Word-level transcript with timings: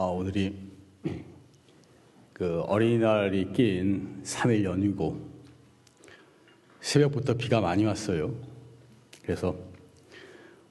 아, 0.00 0.04
오늘이 0.04 0.56
그 2.32 2.62
어린이날이 2.62 3.52
낀 3.52 4.22
3일 4.24 4.64
연휴고 4.64 5.20
새벽부터 6.80 7.34
비가 7.34 7.60
많이 7.60 7.84
왔어요. 7.84 8.34
그래서 9.22 9.54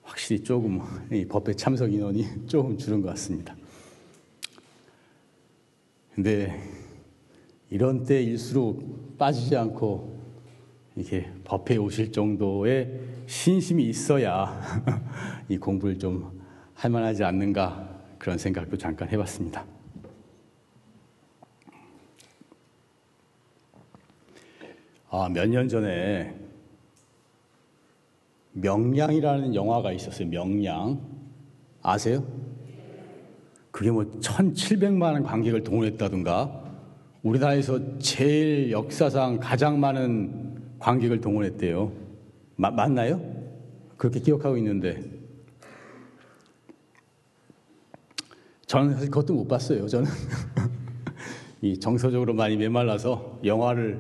확실히 0.02 0.44
조금 0.44 0.82
이 1.12 1.26
법회 1.26 1.54
참석 1.54 1.94
인원이 1.94 2.26
조금 2.50 2.76
줄은 2.76 3.04
것 3.04 3.10
같습니다. 3.10 3.56
근데 6.16 6.60
이런 7.70 8.04
때일수록 8.06 9.16
빠지지 9.20 9.56
않고 9.56 10.24
이렇게 10.96 11.32
법회에 11.44 11.78
오실 11.78 12.12
정도의 12.12 13.00
신심이 13.28 13.88
있어야 13.88 14.60
이 15.48 15.60
공부를 15.60 16.00
좀 16.00 16.40
할 16.80 16.90
만하지 16.92 17.26
않는가 17.26 17.99
그런 18.20 18.38
생각도 18.38 18.78
잠깐 18.78 19.10
해봤습니다. 19.10 19.66
아, 25.10 25.28
몇 25.30 25.48
년 25.48 25.68
전에 25.68 26.36
명량이라는 28.54 29.56
영화가 29.56 29.92
있었어요. 29.94 30.28
명량. 30.28 31.00
아세요? 31.82 32.24
그게 33.72 33.90
뭐 33.90 34.04
1,700만 34.04 35.24
관객을 35.24 35.64
동원했다든가 35.64 36.64
우리나라에서 37.24 38.00
제일 38.00 38.72
역사상 38.72 39.40
가장 39.40 39.80
많은 39.80 40.78
관객을 40.80 41.22
동원했대요. 41.22 41.92
마, 42.56 42.70
맞나요? 42.72 43.22
그렇게 43.98 44.20
기억하고 44.20 44.58
있는데 44.58 45.02
저는 48.70 48.94
사실 48.94 49.10
그것도 49.10 49.34
못 49.34 49.48
봤어요. 49.48 49.88
저는 49.88 50.08
이 51.64 51.80
정서적으로 51.80 52.36
많이 52.36 52.56
메말라서 52.56 53.40
영화를 53.44 54.00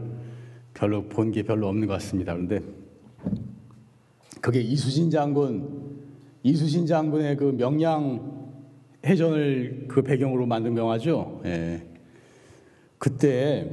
별로 0.76 1.10
본 1.10 1.32
게 1.32 1.42
별로 1.42 1.68
없는 1.70 1.88
것 1.88 1.94
같습니다. 1.94 2.34
그런데 2.36 2.62
그게 4.42 4.62
이수신 4.62 5.10
장군, 5.10 5.98
이수신 6.44 6.86
장군의 6.86 7.38
그 7.38 7.46
명량 7.46 8.52
해전을 9.04 9.86
그 9.88 10.04
배경으로 10.04 10.46
만든 10.46 10.78
영화죠. 10.78 11.42
예. 11.46 11.84
그때 13.00 13.72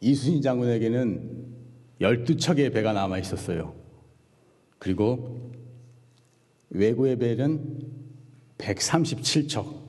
이수신 0.00 0.42
장군에게는 0.42 1.46
12척의 2.00 2.72
배가 2.72 2.92
남아 2.92 3.18
있었어요. 3.18 3.72
그리고 4.80 5.52
외구의 6.70 7.20
배는 7.20 7.97
137척. 8.58 9.88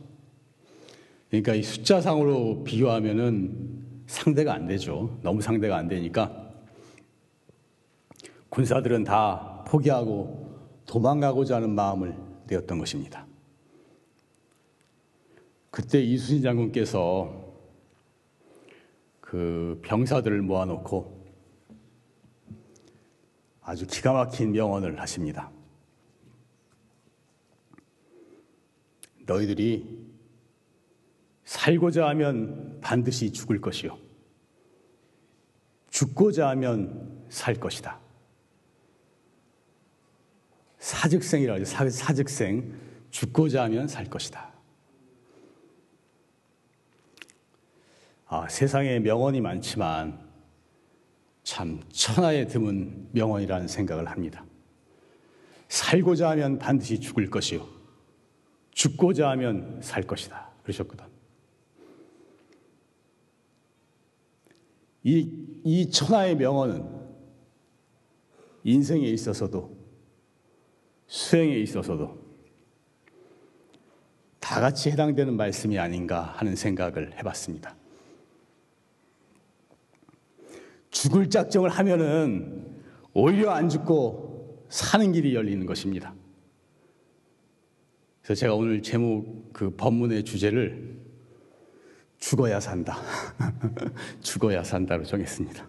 그러니까 1.29 1.53
이 1.53 1.63
숫자상으로 1.63 2.63
비교하면은 2.63 4.03
상대가 4.07 4.53
안 4.53 4.65
되죠. 4.67 5.19
너무 5.21 5.41
상대가 5.41 5.77
안 5.77 5.87
되니까 5.87 6.51
군사들은 8.49 9.03
다 9.03 9.63
포기하고 9.67 10.49
도망가고자 10.85 11.57
하는 11.57 11.69
마음을 11.75 12.15
내었던 12.47 12.79
것입니다. 12.79 13.27
그때 15.69 16.01
이수신 16.01 16.41
장군께서 16.41 17.47
그 19.21 19.79
병사들을 19.85 20.41
모아놓고 20.41 21.19
아주 23.61 23.85
기가 23.85 24.13
막힌 24.13 24.51
명언을 24.51 24.99
하십니다. 24.99 25.51
너희들이 29.29 29.85
살고자 31.45 32.07
하면 32.09 32.79
반드시 32.81 33.31
죽을 33.31 33.61
것이요. 33.61 33.97
죽고자 35.91 36.49
하면 36.49 37.25
살 37.29 37.55
것이다. 37.55 37.99
사즉생이라고 40.79 41.61
하죠. 41.61 41.89
사즉생. 41.89 42.89
죽고자 43.11 43.63
하면 43.63 43.87
살 43.87 44.05
것이다. 44.05 44.49
아, 48.27 48.47
세상에 48.47 48.99
명언이 48.99 49.41
많지만 49.41 50.19
참 51.43 51.81
천하에 51.91 52.45
드문 52.45 53.09
명언이라는 53.11 53.67
생각을 53.67 54.07
합니다. 54.07 54.45
살고자 55.67 56.29
하면 56.31 56.59
반드시 56.59 56.99
죽을 56.99 57.29
것이요. 57.29 57.78
죽고자 58.79 59.29
하면 59.31 59.77
살 59.81 60.03
것이다. 60.03 60.47
그러셨거든. 60.63 61.05
이, 65.03 65.29
이 65.65 65.91
천하의 65.91 66.37
명언은 66.37 66.87
인생에 68.63 69.05
있어서도 69.05 69.77
수행에 71.07 71.57
있어서도 71.57 72.17
다 74.39 74.61
같이 74.61 74.89
해당되는 74.91 75.35
말씀이 75.35 75.77
아닌가 75.77 76.21
하는 76.37 76.55
생각을 76.55 77.17
해봤습니다. 77.17 77.75
죽을 80.89 81.29
작정을 81.29 81.69
하면은 81.69 82.81
오히려 83.13 83.51
안 83.51 83.67
죽고 83.67 84.67
사는 84.69 85.11
길이 85.11 85.35
열리는 85.35 85.65
것입니다. 85.65 86.13
그래서 88.29 88.41
제가 88.41 88.53
오늘 88.53 88.83
제목 88.83 89.51
그 89.53 89.71
법문의 89.71 90.23
주제를 90.23 90.99
죽어야 92.19 92.59
산다. 92.59 92.95
죽어야 94.21 94.63
산다로 94.63 95.03
정했습니다. 95.03 95.67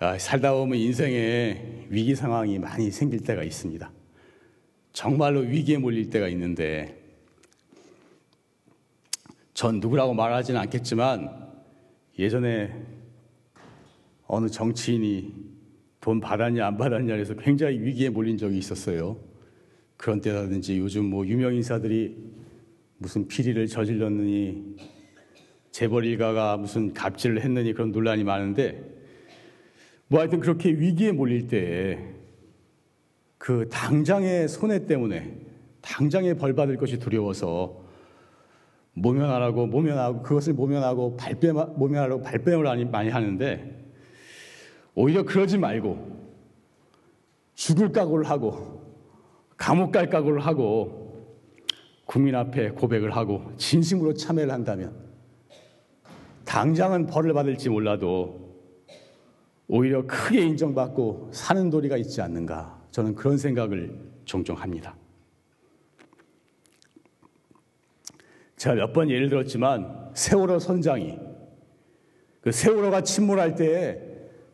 아, 0.00 0.18
살다 0.18 0.52
보면 0.52 0.78
인생에 0.78 1.86
위기 1.88 2.14
상황이 2.14 2.58
많이 2.58 2.90
생길 2.90 3.20
때가 3.20 3.42
있습니다. 3.42 3.90
정말로 4.92 5.40
위기에 5.40 5.78
몰릴 5.78 6.10
때가 6.10 6.28
있는데 6.28 7.02
전 9.54 9.80
누구라고 9.80 10.12
말하지는 10.12 10.60
않겠지만 10.60 11.54
예전에 12.18 12.84
어느 14.26 14.50
정치인이 14.50 15.52
돈 16.02 16.18
받았냐 16.18 16.66
안 16.66 16.76
받았냐 16.76 17.14
해서 17.14 17.32
굉장히 17.34 17.78
위기에 17.78 18.10
몰린 18.10 18.36
적이 18.36 18.58
있었어요. 18.58 19.16
그런 19.96 20.20
때라든지 20.20 20.76
요즘 20.78 21.04
뭐 21.04 21.24
유명 21.24 21.54
인사들이 21.54 22.16
무슨 22.98 23.28
피리를 23.28 23.64
저질렀느니 23.68 24.76
재벌 25.70 26.04
일가가 26.04 26.56
무슨 26.56 26.92
갑질을 26.92 27.40
했느니 27.40 27.72
그런 27.72 27.92
논란이 27.92 28.24
많은데 28.24 28.82
뭐 30.08 30.18
하여튼 30.18 30.40
그렇게 30.40 30.70
위기에 30.70 31.12
몰릴 31.12 31.46
때그 33.38 33.68
당장의 33.70 34.48
손해 34.48 34.86
때문에 34.86 35.38
당장의 35.82 36.36
벌 36.36 36.52
받을 36.54 36.76
것이 36.78 36.98
두려워서 36.98 37.80
모면하라고 38.94 39.68
모면하고 39.68 40.22
그것을 40.22 40.54
모면하고 40.54 41.16
발뺌 41.16 41.74
모면하라고 41.76 42.22
발뺌을 42.22 42.86
많이 42.86 43.08
하는데 43.08 43.81
오히려 44.94 45.22
그러지 45.22 45.58
말고 45.58 46.12
죽을 47.54 47.92
각오를 47.92 48.28
하고 48.28 48.82
감옥 49.56 49.92
갈 49.92 50.08
각오를 50.08 50.40
하고 50.40 51.02
국민 52.06 52.34
앞에 52.34 52.70
고백을 52.70 53.14
하고 53.16 53.52
진심으로 53.56 54.14
참여를 54.14 54.52
한다면 54.52 54.94
당장은 56.44 57.06
벌을 57.06 57.32
받을지 57.32 57.68
몰라도 57.68 58.42
오히려 59.68 60.06
크게 60.06 60.42
인정받고 60.42 61.30
사는 61.32 61.70
도리가 61.70 61.96
있지 61.96 62.20
않는가 62.20 62.82
저는 62.90 63.14
그런 63.14 63.38
생각을 63.38 63.98
종종 64.24 64.56
합니다. 64.56 64.94
제가 68.56 68.74
몇 68.76 68.92
번 68.92 69.08
예를 69.10 69.28
들었지만 69.30 70.10
세월호 70.14 70.58
선장이 70.58 71.18
그 72.42 72.52
세월호가 72.52 73.00
침몰할 73.02 73.54
때 73.54 74.11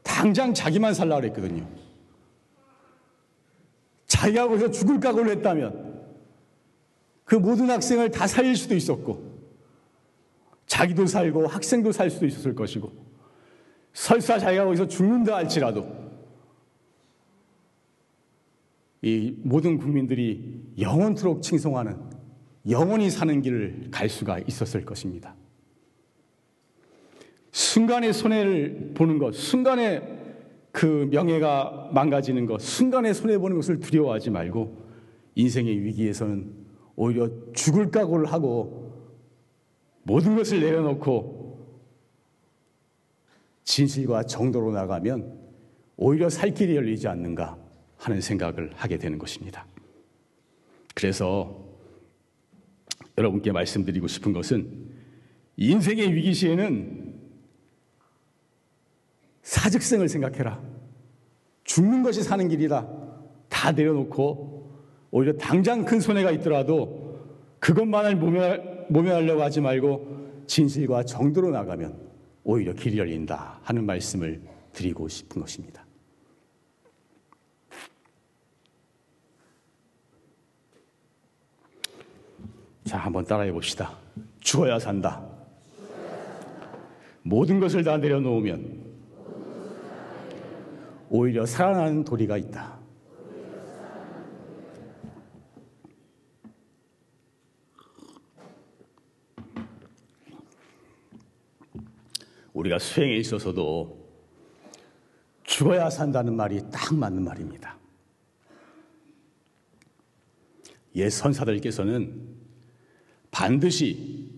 당장 0.08 0.54
자기만 0.54 0.94
살라 0.94 1.20
그랬거든요. 1.20 1.68
자기가 4.06 4.48
거기서 4.48 4.70
죽을 4.70 4.98
각오를 4.98 5.30
했다면 5.36 6.08
그 7.24 7.36
모든 7.36 7.70
학생을 7.70 8.10
다 8.10 8.26
살릴 8.26 8.56
수도 8.56 8.74
있었고 8.74 9.38
자기도 10.66 11.06
살고 11.06 11.46
학생도 11.46 11.92
살 11.92 12.10
수도 12.10 12.26
있었을 12.26 12.54
것이고 12.54 12.90
설사 13.92 14.38
자기가 14.38 14.64
거기서 14.64 14.88
죽는다 14.88 15.36
할지라도 15.36 15.86
이 19.02 19.36
모든 19.42 19.78
국민들이 19.78 20.62
영원토록 20.80 21.42
칭송하는 21.42 21.96
영원히 22.68 23.10
사는 23.10 23.40
길을 23.40 23.88
갈 23.90 24.08
수가 24.08 24.40
있었을 24.40 24.84
것입니다. 24.84 25.36
순간의 27.68 28.14
손해를 28.14 28.92
보는 28.94 29.18
것, 29.18 29.34
순간의 29.34 30.16
그 30.72 31.08
명예가 31.10 31.90
망가지는 31.92 32.46
것, 32.46 32.60
순간에 32.62 33.12
손해 33.12 33.36
보는 33.36 33.56
것을 33.56 33.78
두려워하지 33.78 34.30
말고 34.30 34.86
인생의 35.34 35.84
위기에서는 35.84 36.50
오히려 36.96 37.28
죽을 37.52 37.90
각오를 37.90 38.26
하고 38.26 38.88
모든 40.02 40.34
것을 40.34 40.60
내려놓고 40.60 41.36
진실과 43.64 44.22
정도로 44.22 44.72
나가면 44.72 45.38
오히려 45.98 46.30
살 46.30 46.54
길이 46.54 46.74
열리지 46.74 47.06
않는가 47.06 47.58
하는 47.98 48.20
생각을 48.20 48.70
하게 48.74 48.96
되는 48.96 49.18
것입니다. 49.18 49.66
그래서 50.94 51.66
여러분께 53.18 53.52
말씀드리고 53.52 54.06
싶은 54.06 54.32
것은 54.32 54.88
인생의 55.58 56.14
위기 56.14 56.32
시에는 56.32 57.07
사직생을 59.48 60.10
생각해라. 60.10 60.60
죽는 61.64 62.02
것이 62.02 62.22
사는 62.22 62.46
길이다. 62.48 62.86
다 63.48 63.72
내려놓고 63.72 64.68
오히려 65.10 65.32
당장 65.38 65.86
큰 65.86 66.00
손해가 66.00 66.30
있더라도 66.32 67.18
그것만을 67.58 68.16
모면, 68.16 68.86
모면하려고 68.90 69.42
하지 69.42 69.62
말고 69.62 70.44
진실과 70.46 71.02
정도로 71.04 71.50
나가면 71.50 71.98
오히려 72.44 72.74
길이 72.74 72.98
열린다 72.98 73.60
하는 73.62 73.86
말씀을 73.86 74.42
드리고 74.74 75.08
싶은 75.08 75.40
것입니다. 75.40 75.82
자, 82.84 82.98
한번 82.98 83.24
따라해 83.24 83.50
봅시다. 83.50 83.96
죽어야 84.40 84.78
산다. 84.78 85.26
모든 87.22 87.60
것을 87.60 87.82
다 87.82 87.96
내려놓으면 87.96 88.87
오히려 91.10 91.46
살아나는 91.46 92.04
도리가 92.04 92.36
있다. 92.36 92.78
우리가 102.52 102.78
수행에 102.78 103.16
있어서도 103.16 103.96
죽어야 105.44 105.88
산다는 105.88 106.34
말이 106.34 106.60
딱 106.70 106.94
맞는 106.94 107.22
말입니다. 107.22 107.76
옛 110.96 111.08
선사들께서는 111.08 112.36
반드시 113.30 114.30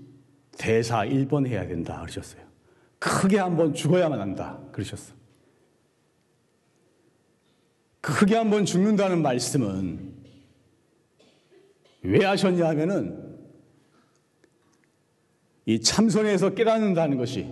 대사 0.53 0.99
1번 1.07 1.47
해야 1.47 1.67
된다 1.67 2.01
그러셨어요. 2.01 2.43
크게 2.99 3.39
한번 3.39 3.73
죽어야만 3.73 4.21
한다 4.21 4.61
그러셨어. 4.73 5.20
크게 8.01 8.37
한번 8.37 8.65
죽는다는 8.65 9.23
말씀은 9.23 10.15
왜 12.03 12.25
하셨냐 12.25 12.67
하면은 12.69 13.39
이 15.67 15.81
참선에서 15.81 16.55
깨닫는다는 16.55 17.19
것이 17.19 17.47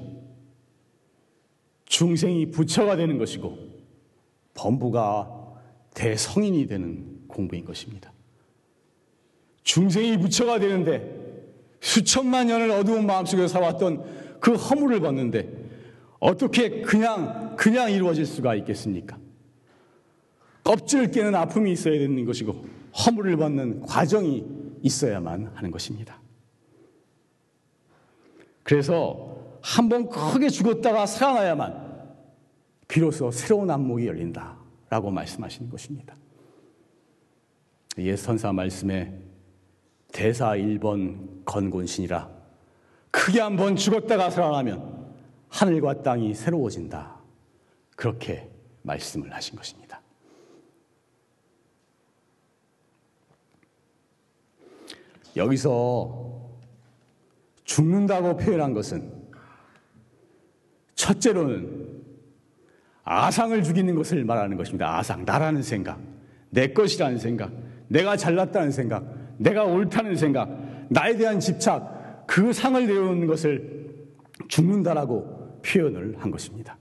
중생이 1.84 2.50
부처가 2.50 2.96
되는 2.96 3.18
것이고 3.18 3.58
범부가 4.54 5.30
대성인이 5.94 6.66
되는 6.66 7.26
공부인 7.28 7.64
것입니다. 7.64 8.12
중생이 9.62 10.18
부처가 10.18 10.58
되는데 10.58 11.16
수천만 11.80 12.46
년을 12.46 12.70
어두운 12.70 13.06
마음속에 13.06 13.46
살았던 13.46 14.38
그 14.40 14.54
허물을 14.54 15.00
벗는데 15.00 15.48
어떻게 16.18 16.80
그냥 16.80 17.54
그냥 17.56 17.92
이루어질 17.92 18.26
수가 18.26 18.54
있겠습니까? 18.56 19.18
껍질을 20.64 21.10
깨는 21.10 21.34
아픔이 21.34 21.72
있어야 21.72 21.98
되는 21.98 22.24
것이고 22.24 22.64
허물을 23.06 23.36
벗는 23.36 23.80
과정이 23.82 24.44
있어야만 24.82 25.52
하는 25.54 25.70
것입니다. 25.70 26.20
그래서 28.62 29.36
한 29.62 29.88
번 29.88 30.08
크게 30.08 30.48
죽었다가 30.50 31.06
살아나야만 31.06 31.88
비로소 32.86 33.30
새로운 33.30 33.70
안목이 33.70 34.06
열린다라고 34.06 35.10
말씀하시는 35.10 35.68
것입니다. 35.70 36.14
옛 37.98 38.16
선사 38.16 38.52
말씀에 38.52 39.12
대사 40.12 40.50
1번 40.50 41.44
건곤신이라 41.44 42.30
크게 43.10 43.40
한 43.40 43.56
번 43.56 43.74
죽었다가 43.76 44.30
살아나면 44.30 45.08
하늘과 45.48 46.02
땅이 46.02 46.34
새로워진다. 46.34 47.16
그렇게 47.96 48.48
말씀을 48.82 49.32
하신 49.34 49.56
것입니다. 49.56 49.87
여기서 55.38 56.28
죽는다고 57.64 58.36
표현한 58.36 58.74
것은 58.74 59.10
첫째로는 60.94 62.02
아상을 63.04 63.62
죽이는 63.62 63.94
것을 63.94 64.24
말하는 64.24 64.56
것입니다. 64.56 64.98
아상, 64.98 65.24
나라는 65.24 65.62
생각, 65.62 65.98
내 66.50 66.72
것이라는 66.72 67.18
생각, 67.18 67.52
내가 67.88 68.16
잘났다는 68.16 68.70
생각, 68.70 69.04
내가 69.38 69.64
옳다는 69.64 70.16
생각, 70.16 70.50
나에 70.90 71.16
대한 71.16 71.40
집착, 71.40 72.26
그 72.26 72.52
상을 72.52 72.86
내려놓는 72.86 73.26
것을 73.26 74.06
죽는다라고 74.48 75.60
표현을 75.64 76.16
한 76.18 76.30
것입니다. 76.30 76.76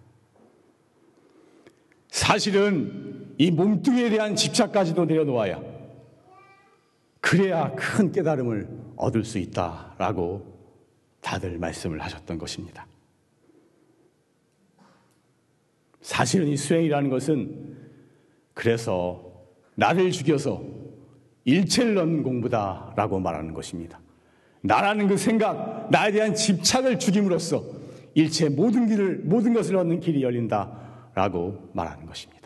사실은 2.10 3.34
이 3.38 3.52
몸뚱이에 3.52 4.10
대한 4.10 4.36
집착까지도 4.36 5.06
내려놓아야 5.06 5.77
그래야 7.30 7.74
큰 7.76 8.14
깨달음을 8.14 8.70
얻을 8.96 9.26
수 9.26 9.38
있다라고 9.38 10.46
다들 11.20 11.58
말씀을 11.58 12.00
하셨던 12.00 12.38
것입니다. 12.38 12.88
사실은 16.00 16.48
이 16.48 16.56
수행이라는 16.56 17.10
것은 17.10 17.76
그래서 18.54 19.34
나를 19.76 20.12
죽여서 20.12 20.64
일체를 21.44 21.96
넣는 21.96 22.24
공부다라고 22.24 23.20
말하는 23.20 23.54
것입니다. 23.54 24.00
나라는 24.62 25.10
그 25.10 25.18
생각, 25.18 25.90
나에 25.92 26.14
대한 26.14 26.34
집착을 26.34 26.98
죽임으로써 26.98 27.62
일체 28.14 28.48
모든 28.48 28.88
길을, 28.88 29.24
모든 29.26 29.54
것을 29.54 29.76
얻는 29.76 30.00
길이 30.00 30.24
열린다라고 30.24 31.72
말하는 31.74 32.06
것입니다. 32.06 32.37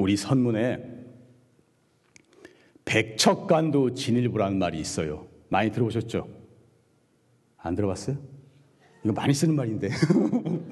우리 0.00 0.16
선문에 0.16 0.82
백척간도 2.86 3.92
진일부라는 3.92 4.58
말이 4.58 4.80
있어요. 4.80 5.26
많이 5.50 5.70
들어보셨죠? 5.70 6.26
안 7.58 7.74
들어봤어요? 7.74 8.16
이거 9.04 9.12
많이 9.12 9.34
쓰는 9.34 9.54
말인데. 9.54 9.90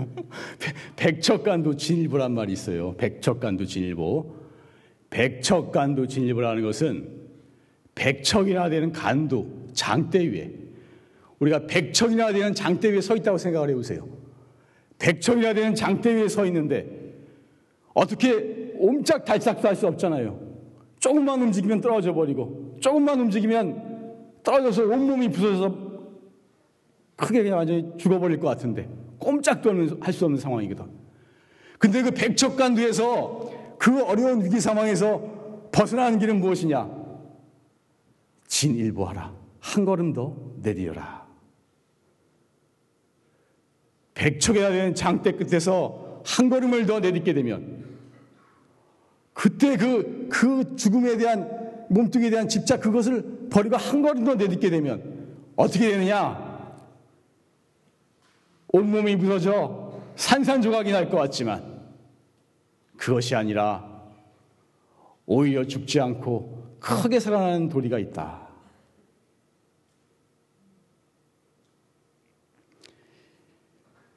백척간도 0.96 1.76
진일보란 1.76 2.32
말이 2.32 2.54
있어요. 2.54 2.96
백척간도 2.96 3.66
진일보. 3.66 4.34
백척간도 5.10 6.06
진일보라는 6.06 6.62
것은 6.62 7.18
백척이나 7.94 8.70
되는 8.70 8.92
간도, 8.92 9.66
장대 9.74 10.26
위에 10.26 10.54
우리가 11.38 11.66
백척이나 11.66 12.32
되는 12.32 12.54
장대 12.54 12.90
위에 12.90 13.02
서 13.02 13.14
있다고 13.14 13.36
생각을 13.36 13.68
해보세요. 13.68 14.08
백척이나 14.98 15.52
되는 15.52 15.74
장대 15.74 16.14
위에 16.14 16.28
서 16.28 16.46
있는데 16.46 17.14
어떻게 17.92 18.57
옴짝 18.78 19.24
달싹도 19.24 19.66
할 19.68 19.74
수 19.76 19.86
없잖아요. 19.86 20.38
조금만 20.98 21.40
움직이면 21.42 21.80
떨어져 21.80 22.12
버리고 22.12 22.76
조금만 22.80 23.20
움직이면 23.20 24.40
떨어져서 24.42 24.84
온몸이 24.84 25.30
부서져서 25.30 25.88
크게 27.16 27.42
그냥 27.42 27.58
완전히 27.58 27.92
죽어버릴 27.98 28.38
것 28.38 28.48
같은데 28.48 28.88
꼼짝도 29.18 29.70
할 30.00 30.12
수 30.12 30.24
없는 30.24 30.40
상황이거든. 30.40 30.84
근데 31.78 32.02
그 32.02 32.10
백척간두에서 32.10 33.76
그 33.78 34.02
어려운 34.04 34.44
위기 34.44 34.60
상황에서 34.60 35.22
벗어나는 35.70 36.18
길은 36.18 36.40
무엇이냐? 36.40 36.90
진일보하라. 38.48 39.32
한 39.60 39.84
걸음 39.84 40.12
더 40.12 40.36
내디어라. 40.62 41.26
백척해야 44.14 44.70
되는 44.70 44.94
장대 44.94 45.32
끝에서 45.32 46.22
한 46.24 46.48
걸음을 46.48 46.86
더 46.86 46.98
내딛게 46.98 47.32
되면 47.34 47.77
그때 49.38 49.76
그, 49.76 50.26
그 50.28 50.74
죽음에 50.74 51.16
대한 51.16 51.86
몸뚱이에 51.90 52.28
대한 52.28 52.48
집착 52.48 52.80
그것을 52.80 53.46
버리고 53.48 53.76
한 53.76 54.02
걸음 54.02 54.24
더 54.24 54.34
내딛게 54.34 54.68
되면 54.68 55.28
어떻게 55.54 55.90
되느냐? 55.90 56.76
온몸이 58.66 59.16
부서져 59.16 60.02
산산조각이 60.16 60.90
날 60.90 61.08
것 61.08 61.18
같지만 61.18 61.78
그것이 62.96 63.36
아니라 63.36 64.02
오히려 65.24 65.64
죽지 65.64 66.00
않고 66.00 66.78
크게 66.80 67.20
살아나는 67.20 67.68
도리가 67.68 68.00
있다. 68.00 68.48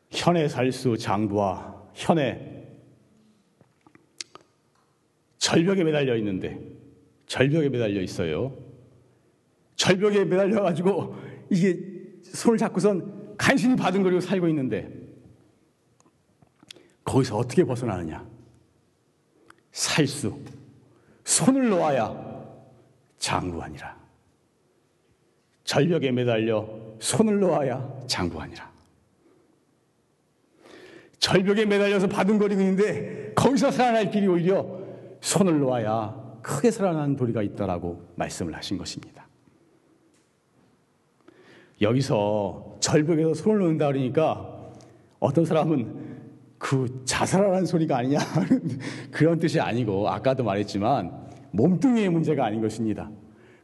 현의 0.09 0.49
살수 0.49 0.97
장부와 0.97 1.79
현의 1.93 2.50
절벽에 5.41 5.83
매달려 5.83 6.15
있는데 6.17 6.55
절벽에 7.25 7.67
매달려 7.67 7.99
있어요. 8.01 8.55
절벽에 9.75 10.23
매달려 10.23 10.61
가지고 10.61 11.15
이게 11.49 11.79
손을 12.21 12.59
잡고선 12.59 13.35
간신히 13.39 13.75
바둥거리고 13.75 14.21
살고 14.21 14.47
있는데 14.49 14.87
거기서 17.03 17.37
어떻게 17.37 17.63
벗어나느냐? 17.63 18.23
살수 19.71 20.39
손을 21.23 21.69
놓아야 21.69 22.45
장구하니라. 23.17 23.97
절벽에 25.63 26.11
매달려 26.11 26.69
손을 26.99 27.39
놓아야 27.39 28.03
장구하니라. 28.05 28.71
절벽에 31.17 31.65
매달려서 31.65 32.07
바둥거리고 32.09 32.61
있는데 32.61 33.31
거기서 33.33 33.71
살아날 33.71 34.11
길이 34.11 34.27
오히려 34.27 34.80
손을 35.21 35.59
놓아야 35.59 36.31
크게 36.41 36.71
살아나는 36.71 37.15
도리가 37.15 37.41
있다라고 37.43 38.01
말씀을 38.15 38.55
하신 38.55 38.77
것입니다. 38.77 39.27
여기서 41.79 42.77
절벽에서 42.79 43.33
손을 43.33 43.59
놓는다 43.59 43.87
그러니까 43.87 44.71
어떤 45.19 45.45
사람은 45.45 46.11
그 46.57 47.01
자살하라는 47.05 47.65
소리가 47.65 47.97
아니냐 47.97 48.19
그런 49.09 49.39
뜻이 49.39 49.59
아니고 49.59 50.07
아까도 50.09 50.43
말했지만 50.43 51.11
몸뚱이의 51.51 52.09
문제가 52.09 52.45
아닌 52.45 52.61
것입니다. 52.61 53.09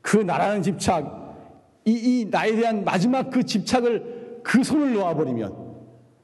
그 0.02 0.18
나라는 0.18 0.64
집착, 0.64 1.82
이, 1.86 1.92
이 1.92 2.26
나에 2.26 2.56
대한 2.56 2.84
마지막 2.84 3.30
그 3.30 3.44
집착을 3.44 4.42
그 4.44 4.64
손을 4.64 4.94
놓아버리면 4.94 5.68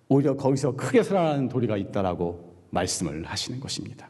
오히려 0.10 0.36
거기서 0.36 0.75
크게 0.75 1.04
살아나는 1.04 1.48
도리가 1.48 1.78
있다라고 1.78 2.54
말씀을 2.72 3.24
하시는 3.25 3.60
것입니다. 3.60 4.10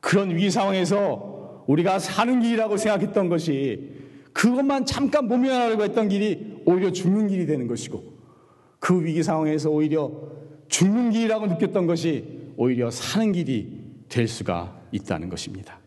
그런 0.00 0.30
위기 0.30 0.50
상황에서 0.50 1.64
우리가 1.66 1.98
사는 1.98 2.40
길이라고 2.40 2.76
생각했던 2.76 3.28
것이 3.28 3.92
그것만 4.32 4.86
잠깐 4.86 5.26
모면하려고 5.26 5.82
했던 5.84 6.08
길이 6.08 6.62
오히려 6.64 6.90
죽는 6.90 7.28
길이 7.28 7.46
되는 7.46 7.66
것이고 7.66 8.18
그 8.78 9.04
위기 9.04 9.22
상황에서 9.22 9.70
오히려 9.70 10.10
죽는 10.68 11.10
길이라고 11.10 11.46
느꼈던 11.46 11.86
것이 11.86 12.52
오히려 12.56 12.90
사는 12.90 13.32
길이 13.32 13.80
될 14.08 14.26
수가 14.26 14.80
있다는 14.92 15.28
것입니다. 15.28 15.78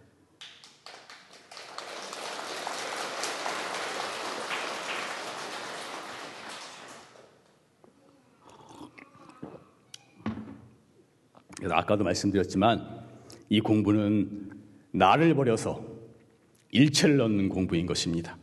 아까도 11.71 12.03
말씀드렸지만 12.03 13.02
이 13.49 13.59
공부는 13.61 14.51
나를 14.91 15.33
버려서 15.35 15.83
일체를 16.71 17.21
얻는 17.21 17.49
공부인 17.49 17.85
것입니다. 17.85 18.37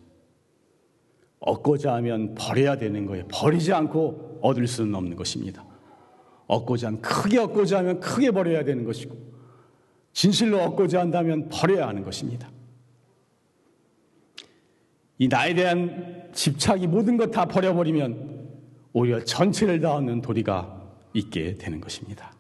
얻고자 1.40 1.94
하면 1.94 2.34
버려야 2.34 2.76
되는 2.76 3.06
거예요. 3.06 3.26
버리지 3.28 3.72
않고 3.72 4.40
얻을 4.42 4.66
수는 4.66 4.94
없는 4.94 5.16
것입니다. 5.16 5.64
얻고자 6.46 6.88
하면 6.88 7.00
크게 7.00 7.38
얻고자 7.38 7.78
하면 7.78 8.00
크게 8.00 8.30
버려야 8.30 8.64
되는 8.64 8.84
것이고 8.84 9.16
진실로 10.12 10.60
얻고자 10.60 11.00
한다면 11.00 11.48
버려야 11.48 11.88
하는 11.88 12.04
것입니다. 12.04 12.50
이 15.18 15.28
나에 15.28 15.54
대한 15.54 16.30
집착이 16.32 16.86
모든 16.86 17.16
것 17.16 17.30
다 17.30 17.44
버려버리면 17.46 18.48
오히려 18.92 19.22
전체를 19.24 19.80
다 19.80 19.94
얻는 19.94 20.20
도리가 20.20 20.80
있게 21.14 21.54
되는 21.54 21.80
것입니다. 21.80 22.32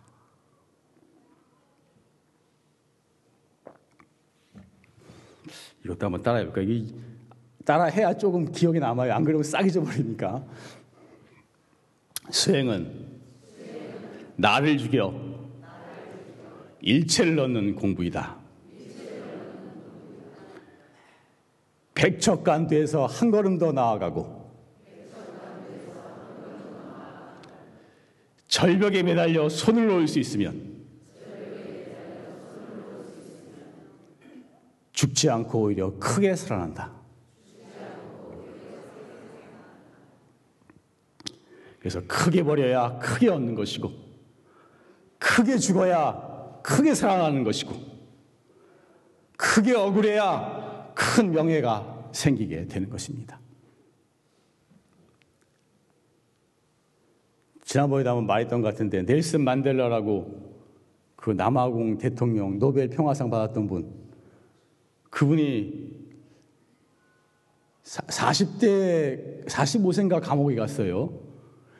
이것도 5.84 6.06
한번 6.06 6.22
따라해볼까요? 6.22 6.66
따라해야 7.64 8.16
조금 8.16 8.50
기억에 8.50 8.78
남아요. 8.78 9.12
안 9.12 9.24
그러면 9.24 9.42
싹 9.42 9.66
잊어버리니까. 9.66 10.44
수행은 12.30 13.08
나를 14.36 14.78
죽여 14.78 15.12
일체를 16.80 17.34
넣는 17.36 17.74
공부이다. 17.74 18.38
백척간 21.94 22.66
돼서 22.66 23.04
한 23.04 23.30
걸음 23.30 23.58
더 23.58 23.72
나아가고 23.72 24.40
절벽에 28.48 29.02
매달려 29.02 29.48
손을 29.48 29.86
놓을 29.86 30.08
수 30.08 30.18
있으면 30.18 30.69
죽지 35.00 35.30
않고 35.30 35.62
오히려 35.62 35.98
크게 35.98 36.36
살아난다. 36.36 36.92
그래서 41.78 42.02
크게 42.06 42.42
버려야 42.42 42.98
크게 42.98 43.30
얻는 43.30 43.54
것이고 43.54 43.90
크게 45.18 45.56
죽어야 45.56 46.60
크게 46.62 46.94
살아나는 46.94 47.44
것이고 47.44 47.74
크게 49.38 49.74
억울해야 49.74 50.92
큰 50.94 51.30
명예가 51.30 52.10
생기게 52.12 52.66
되는 52.66 52.90
것입니다. 52.90 53.40
지난번에도 57.64 58.10
한번 58.10 58.26
말했던 58.26 58.60
것 58.60 58.68
같은데 58.68 59.00
넬슨 59.00 59.44
만델라라고 59.44 60.60
그 61.16 61.30
남아공 61.30 61.96
대통령 61.96 62.58
노벨 62.58 62.90
평화상 62.90 63.30
받았던 63.30 63.66
분 63.66 63.99
그분이 65.10 65.90
40대 67.84 69.46
45세인가 69.46 70.20
감옥에 70.20 70.54
갔어요. 70.54 71.12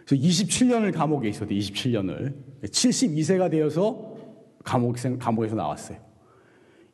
그래서 0.04 0.22
27년을 0.24 0.92
감옥에 0.92 1.28
있었대 1.28 1.54
27년을. 1.54 2.34
72세가 2.62 3.50
되어서 3.50 4.16
감옥, 4.64 4.96
감옥에서 5.18 5.54
나왔어요. 5.54 5.98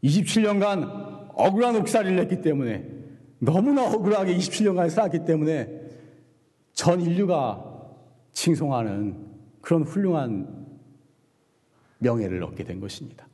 27년간 0.05 1.31
억울한 1.35 1.76
옥살이를 1.76 2.19
했기 2.21 2.40
때문에 2.43 2.88
너무나 3.38 3.85
억울하게 3.85 4.37
27년간 4.37 4.90
살았기 4.90 5.25
때문에 5.25 5.69
전 6.73 7.00
인류가 7.00 7.64
칭송하는 8.33 9.26
그런 9.62 9.83
훌륭한 9.83 10.66
명예를 11.99 12.43
얻게 12.45 12.64
된 12.64 12.81
것입니다. 12.81 13.26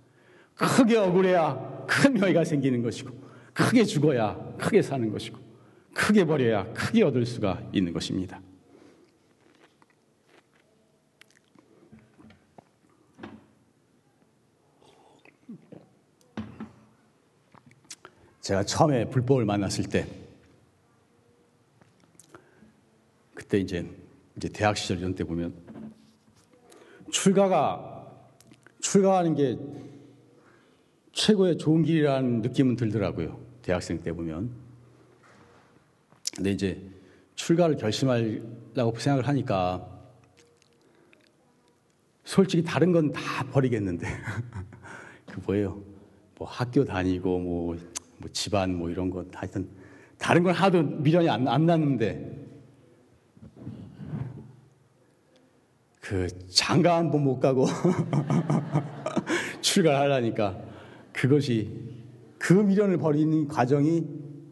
크게 0.54 0.96
억울해야 0.96 1.71
큰 1.86 2.14
명예가 2.14 2.44
생기는 2.44 2.82
것이고, 2.82 3.10
크게 3.52 3.84
죽어야 3.84 4.36
크게 4.58 4.82
사는 4.82 5.10
것이고, 5.10 5.38
크게 5.94 6.24
버려야 6.24 6.64
크게 6.72 7.02
얻을 7.02 7.26
수가 7.26 7.62
있는 7.72 7.92
것입니다. 7.92 8.40
제가 18.40 18.64
처음에 18.64 19.08
불법을 19.08 19.44
만났을 19.44 19.84
때 19.84 20.06
그때 23.34 23.58
이제 23.58 23.88
이제 24.36 24.48
대학 24.48 24.76
시절 24.76 24.98
이런 24.98 25.14
때 25.14 25.22
보면 25.22 25.54
출가가 27.12 28.10
출가하는 28.80 29.36
게 29.36 29.56
최고의 31.12 31.58
좋은 31.58 31.82
길이라는 31.82 32.42
느낌은 32.42 32.76
들더라고요. 32.76 33.38
대학생 33.62 34.02
때 34.02 34.12
보면. 34.12 34.50
근데 36.34 36.50
이제 36.50 36.80
출가를 37.34 37.76
결심하려고 37.76 38.98
생각을 38.98 39.28
하니까 39.28 39.88
솔직히 42.24 42.62
다른 42.62 42.92
건 42.92 43.12
다 43.12 43.44
버리겠는데 43.50 44.06
그 45.26 45.40
뭐예요? 45.46 45.82
뭐 46.38 46.48
학교 46.48 46.84
다니고 46.84 47.38
뭐 47.38 47.76
뭐 48.22 48.30
집안 48.32 48.76
뭐 48.76 48.88
이런 48.88 49.10
거 49.10 49.24
하여튼 49.34 49.68
다른 50.16 50.44
건 50.44 50.54
하도 50.54 50.80
미련이 50.80 51.28
안, 51.28 51.48
안 51.48 51.66
났는데 51.66 52.38
그 56.00 56.28
장가 56.48 56.96
한 56.98 57.10
번 57.10 57.24
못 57.24 57.40
가고 57.40 57.66
출가하려니까 59.60 60.71
그것이 61.22 61.70
그 62.36 62.52
미련을 62.52 62.96
버리는 62.96 63.46
과정이 63.46 64.02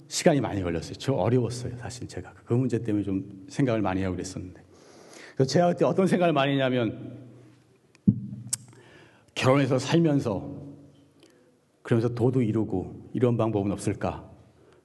시간이 0.07 0.41
많이 0.41 0.63
걸렸어요. 0.63 0.95
저 0.95 1.15
어려웠어요. 1.15 1.77
사실 1.79 2.07
제가 2.07 2.33
그 2.45 2.55
문제 2.55 2.79
때문에 2.79 3.03
좀 3.03 3.45
생각을 3.49 3.83
많이 3.83 4.05
하고 4.05 4.15
그랬었는데. 4.15 4.63
그래서 5.35 5.51
제가 5.51 5.73
그때 5.73 5.85
어떤 5.85 6.07
생각을 6.07 6.33
많이 6.33 6.53
했냐면 6.53 7.19
결혼해서 9.35 9.81
살면서 9.81 10.63
그러면서 11.83 12.15
도도 12.15 12.41
이루고 12.41 13.09
이런 13.15 13.37
방법은 13.37 13.73
없을까? 13.73 14.31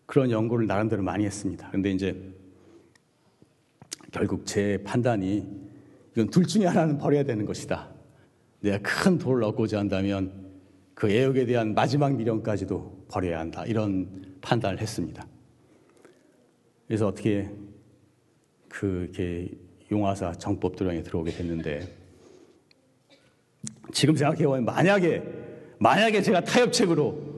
그런 0.07 0.31
연구를 0.31 0.65
나름대로 0.65 1.03
많이 1.03 1.23
했습니다. 1.23 1.69
근데 1.69 1.91
이제 1.91 2.33
결국 4.11 4.47
제 4.47 4.81
판단이 4.83 5.45
이건 6.13 6.31
둘 6.31 6.47
중에 6.47 6.65
하나는 6.65 6.97
버려야 6.97 7.21
되는 7.21 7.45
것이다. 7.45 7.93
내가 8.61 8.79
큰 8.81 9.19
돌을 9.19 9.43
얻고자 9.43 9.77
한다면 9.77 10.44
그 10.95 11.11
애욕에 11.11 11.45
대한 11.45 11.75
마지막 11.75 12.15
미련까지도 12.15 13.05
버려야 13.09 13.39
한다. 13.39 13.63
이런 13.65 14.35
판단을 14.41 14.79
했습니다. 14.79 15.27
그래서 16.87 17.07
어떻게 17.07 17.49
그 18.69 19.11
용화사 19.91 20.33
정법도령에 20.33 21.03
들어오게 21.03 21.31
됐는데 21.31 21.87
지금 23.93 24.15
생각해보면 24.15 24.65
만약에 24.65 25.23
만약에 25.79 26.21
제가 26.21 26.41
타협책으로 26.41 27.35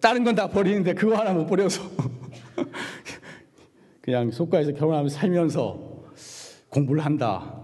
다른 0.00 0.24
건 0.24 0.34
다 0.34 0.48
버리는데 0.48 0.94
그거 0.94 1.16
하나 1.16 1.32
못 1.32 1.46
버려서 1.46 1.82
그냥 4.00 4.30
속가에서 4.30 4.72
결혼하면서 4.72 5.14
살면서 5.16 6.04
공부를 6.68 7.04
한다. 7.04 7.60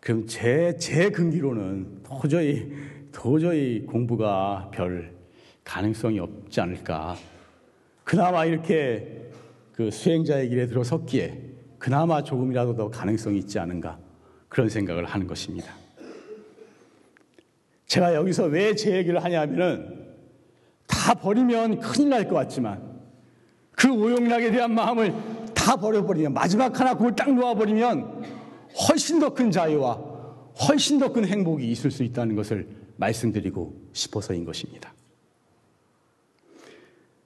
그럼 0.00 0.26
제, 0.26 0.76
제 0.78 1.10
근기로는 1.10 2.04
도저히, 2.04 2.72
도저히 3.16 3.80
공부가 3.86 4.68
별 4.70 5.10
가능성이 5.64 6.18
없지 6.20 6.60
않을까. 6.60 7.16
그나마 8.04 8.44
이렇게 8.44 9.30
그 9.72 9.90
수행자의 9.90 10.50
길에 10.50 10.66
들어섰기에 10.66 11.40
그나마 11.78 12.22
조금이라도 12.22 12.76
더 12.76 12.90
가능성이 12.90 13.38
있지 13.38 13.58
않은가. 13.58 13.98
그런 14.50 14.68
생각을 14.68 15.06
하는 15.06 15.26
것입니다. 15.26 15.72
제가 17.86 18.14
여기서 18.14 18.44
왜 18.44 18.74
제 18.74 18.94
얘기를 18.94 19.24
하냐면은 19.24 20.14
다 20.86 21.14
버리면 21.14 21.80
큰일 21.80 22.10
날 22.10 22.28
것 22.28 22.34
같지만 22.34 23.00
그 23.72 23.90
오용락에 23.90 24.50
대한 24.50 24.74
마음을 24.74 25.14
다 25.54 25.74
버려버리면 25.76 26.34
마지막 26.34 26.78
하나 26.78 26.92
그걸 26.92 27.16
딱 27.16 27.32
놓아버리면 27.34 28.24
훨씬 28.88 29.18
더 29.20 29.30
큰 29.30 29.50
자유와 29.50 29.94
훨씬 30.68 30.98
더 30.98 31.10
큰 31.12 31.24
행복이 31.26 31.66
있을 31.70 31.90
수 31.90 32.02
있다는 32.02 32.36
것을 32.36 32.85
말씀드리고 32.96 33.88
싶어서인 33.92 34.44
것입니다. 34.44 34.94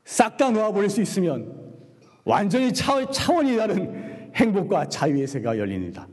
싹 0.04 0.36
다 0.36 0.50
놓아버릴 0.50 0.90
수 0.90 1.00
있으면 1.00 1.72
완전히 2.24 2.72
차원이 2.72 3.56
다른 3.56 4.30
행복과 4.34 4.88
자유의 4.88 5.26
세계가 5.26 5.58
열립니다. 5.58 6.08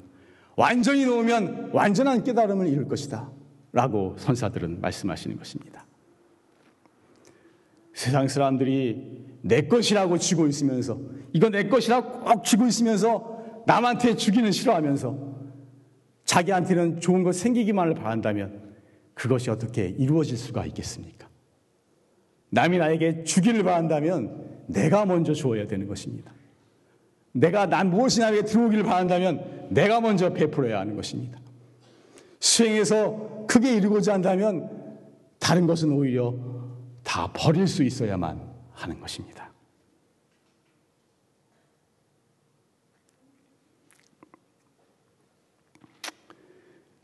완전히 0.55 1.05
놓으면 1.05 1.71
완전한 1.73 2.23
깨달음을 2.23 2.67
이룰 2.67 2.87
것이다. 2.87 3.29
라고 3.71 4.15
선사들은 4.17 4.81
말씀하시는 4.81 5.37
것입니다. 5.37 5.85
세상 7.93 8.27
사람들이 8.27 9.25
내 9.41 9.61
것이라고 9.61 10.17
쥐고 10.17 10.47
있으면서 10.47 10.99
이거 11.33 11.49
내 11.49 11.67
것이라고 11.67 12.21
꼭 12.21 12.43
쥐고 12.43 12.67
있으면서 12.67 13.63
남한테 13.65 14.15
주기는 14.15 14.51
싫어하면서 14.51 15.37
자기한테는 16.25 16.99
좋은 16.99 17.23
것 17.23 17.35
생기기만을 17.35 17.95
바란다면 17.95 18.66
그것이 19.17 19.49
어떻게 19.49 19.87
이루어질 19.97 20.37
수가 20.37 20.65
있겠습니까? 20.67 21.27
남이 22.51 22.77
나에게 22.77 23.23
주기를 23.23 23.63
바란다면 23.63 24.63
내가 24.67 25.05
먼저 25.05 25.33
주어야 25.33 25.65
되는 25.65 25.87
것입니다. 25.87 26.31
내가 27.31 27.65
난 27.65 27.89
무엇이 27.89 28.19
나에게 28.19 28.43
들어오기를 28.43 28.83
바란다면 28.83 29.69
내가 29.71 29.99
먼저 30.01 30.31
베풀어야 30.31 30.79
하는 30.79 30.95
것입니다. 30.95 31.39
수행해서 32.39 33.45
크게 33.47 33.75
이루고자 33.75 34.13
한다면 34.13 34.69
다른 35.39 35.65
것은 35.65 35.91
오히려 35.91 36.35
다 37.03 37.31
버릴 37.33 37.67
수 37.67 37.83
있어야만 37.83 38.39
하는 38.71 38.99
것입니다. 38.99 39.46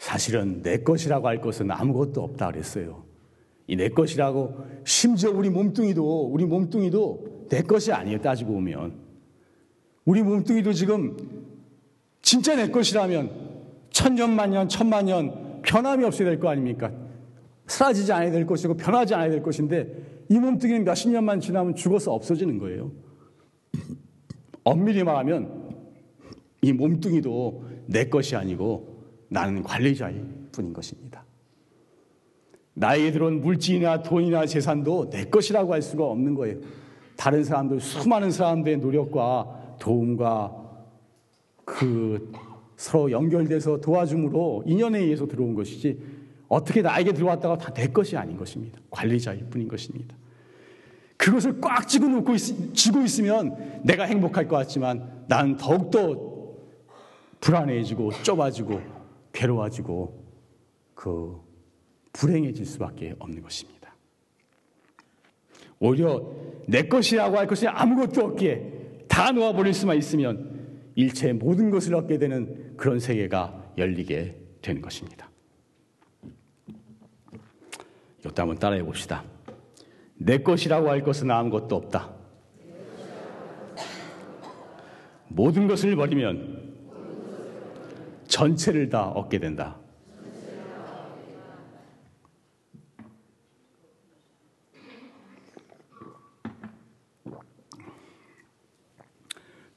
사실은 0.03 0.61
내 0.61 0.79
것이라고 0.79 1.29
할 1.29 1.39
것은 1.39 1.71
아무것도 1.71 2.21
없다 2.21 2.51
그랬어요. 2.51 3.05
이 3.67 3.77
내 3.77 3.87
것이라고 3.87 4.57
심지어 4.83 5.31
우리 5.31 5.49
몸뚱이도 5.49 6.25
우리 6.25 6.43
몸뚱이도 6.43 7.47
내 7.47 7.61
것이 7.61 7.93
아니에요. 7.93 8.19
따지고 8.19 8.51
보면 8.51 8.95
우리 10.03 10.21
몸뚱이도 10.21 10.73
지금 10.73 11.15
진짜 12.21 12.53
내 12.57 12.67
것이라면 12.69 13.31
천년만년 13.91 14.67
천만년 14.67 15.61
변함이 15.61 16.03
없어야 16.03 16.27
될 16.27 16.37
거 16.37 16.49
아닙니까? 16.49 16.91
사라지지 17.67 18.11
않아야 18.11 18.29
될 18.29 18.45
것이고 18.45 18.75
변하지 18.75 19.13
않아야 19.13 19.29
될 19.29 19.41
것인데 19.41 20.25
이 20.27 20.37
몸뚱이는 20.37 20.83
몇십 20.83 21.11
년만 21.11 21.39
지나면 21.39 21.75
죽어서 21.75 22.11
없어지는 22.13 22.57
거예요. 22.57 22.91
엄밀히 24.65 25.01
말하면 25.05 25.77
이 26.61 26.73
몸뚱이도 26.73 27.63
내 27.85 28.09
것이 28.09 28.35
아니고 28.35 28.92
나는 29.33 29.63
관리자일 29.63 30.23
뿐인 30.51 30.73
것입니다. 30.73 31.25
나에게 32.75 33.11
들어온 33.11 33.41
물질이나 33.41 34.03
돈이나 34.03 34.45
재산도 34.45 35.09
내 35.09 35.25
것이라고 35.25 35.73
할 35.73 35.81
수가 35.81 36.05
없는 36.05 36.35
거예요. 36.35 36.59
다른 37.17 37.43
사람들, 37.43 37.79
수많은 37.79 38.31
사람들의 38.31 38.77
노력과 38.77 39.75
도움과 39.79 40.55
그 41.65 42.31
서로 42.77 43.11
연결돼서 43.11 43.79
도와줌으로 43.79 44.63
인연에 44.65 44.99
의해서 44.99 45.27
들어온 45.27 45.53
것이지 45.55 45.99
어떻게 46.47 46.81
나에게 46.81 47.13
들어왔다가 47.13 47.57
다 47.57 47.73
내 47.73 47.87
것이 47.87 48.15
아닌 48.15 48.37
것입니다. 48.37 48.79
관리자일 48.91 49.45
뿐인 49.45 49.67
것입니다. 49.67 50.15
그것을 51.17 51.59
꽉 51.59 51.87
쥐고 51.87 52.07
놓고 52.07 52.35
있, 52.35 52.73
쥐고 52.73 53.01
있으면 53.01 53.81
내가 53.83 54.03
행복할 54.03 54.47
것 54.47 54.57
같지만 54.57 55.25
난 55.27 55.57
더욱더 55.57 56.33
불안해지고 57.39 58.11
좁아지고 58.23 58.92
괴로워지고 59.33 60.23
그 60.93 61.41
불행해질 62.13 62.65
수밖에 62.65 63.15
없는 63.19 63.41
것입니다. 63.41 63.93
오히려 65.79 66.31
내 66.67 66.83
것이라고 66.87 67.37
할 67.37 67.45
것이 67.45 67.67
아무것도 67.67 68.23
없기에 68.23 69.05
다 69.09 69.31
놓아버릴 69.31 69.73
수만 69.73 69.97
있으면 69.97 70.91
일체의 70.95 71.33
모든 71.33 71.69
것을 71.69 71.93
얻게 71.95 72.17
되는 72.17 72.77
그런 72.77 72.99
세계가 72.99 73.73
열리게 73.77 74.37
되는 74.61 74.81
것입니다. 74.81 75.29
이것도 78.19 78.41
한번 78.41 78.57
따라해 78.57 78.81
봅시다. 78.83 79.25
내 80.15 80.37
것이라고 80.37 80.89
할 80.89 81.03
것은 81.03 81.29
아무것도 81.29 81.75
없다. 81.75 82.13
모든 85.27 85.67
것을 85.67 85.95
버리면 85.95 86.62
전체를 88.33 88.89
다 88.89 89.09
얻게 89.09 89.37
된다. 89.37 89.77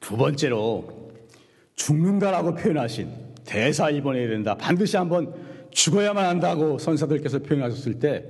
두 0.00 0.16
번째로 0.16 1.10
죽는다라고 1.74 2.54
표현하신 2.54 3.10
대사 3.44 3.90
입원해야 3.90 4.28
된다. 4.28 4.56
반드시 4.56 4.96
한번 4.96 5.34
죽어야만 5.70 6.24
한다고 6.24 6.78
선사들께서 6.78 7.40
표현하셨을 7.40 7.98
때 7.98 8.24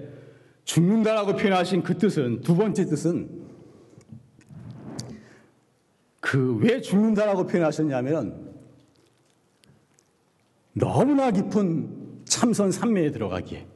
죽는다라고 0.64 1.36
표현하신 1.36 1.84
그 1.84 1.96
뜻은 1.98 2.40
두 2.40 2.56
번째 2.56 2.84
뜻은 2.86 3.46
그 6.20 6.58
왜 6.60 6.80
죽는다라고 6.80 7.46
표현하셨냐면 7.46 8.45
너무나 10.78 11.30
깊은 11.30 12.24
참선 12.26 12.70
산매에 12.70 13.10
들어가기에 13.10 13.66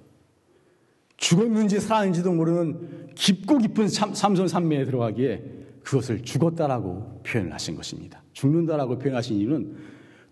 죽었는지 1.17 1.81
살았는지도 1.81 2.33
모르는 2.33 3.09
깊고 3.15 3.59
깊은 3.59 3.89
참, 3.89 4.13
참선 4.13 4.49
산매에 4.49 4.85
들어가기에 4.85 5.43
그것을 5.83 6.23
죽었다라고 6.23 7.23
표현을 7.25 7.53
하신 7.55 7.75
것입니다. 7.75 8.23
죽는다라고 8.33 8.99
표현하신 8.99 9.37
이유는 9.37 9.77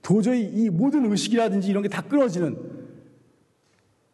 도저히 0.03 0.43
이 0.43 0.69
모든 0.71 1.11
의식이라든지 1.11 1.69
이런 1.69 1.83
게 1.83 1.89
다 1.89 2.03
끊어지는 2.03 2.57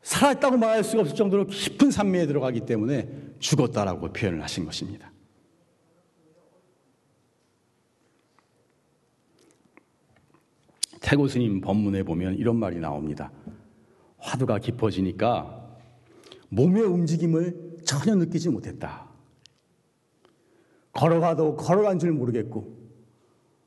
살았다고 0.03 0.57
말할 0.59 0.85
수가 0.85 1.03
없을 1.03 1.17
정도로 1.17 1.47
깊은 1.47 1.91
산매에 1.91 2.27
들어가기 2.27 2.61
때문에 2.67 3.09
죽었다라고 3.39 4.13
표현을 4.13 4.43
하신 4.43 4.65
것입니다. 4.65 5.11
태고 11.05 11.29
스님 11.29 11.61
법문에 11.61 12.03
보면 12.03 12.39
이런 12.39 12.57
말이 12.57 12.79
나옵니다. 12.81 13.31
화두가 14.17 14.59
깊어지니까 14.59 15.77
몸의 16.49 16.83
움직임을 16.83 17.81
전혀 17.85 18.15
느끼지 18.15 18.49
못했다. 18.49 19.07
걸어가도 20.93 21.57
걸어간 21.57 21.99
줄 21.99 22.13
모르겠고, 22.13 22.75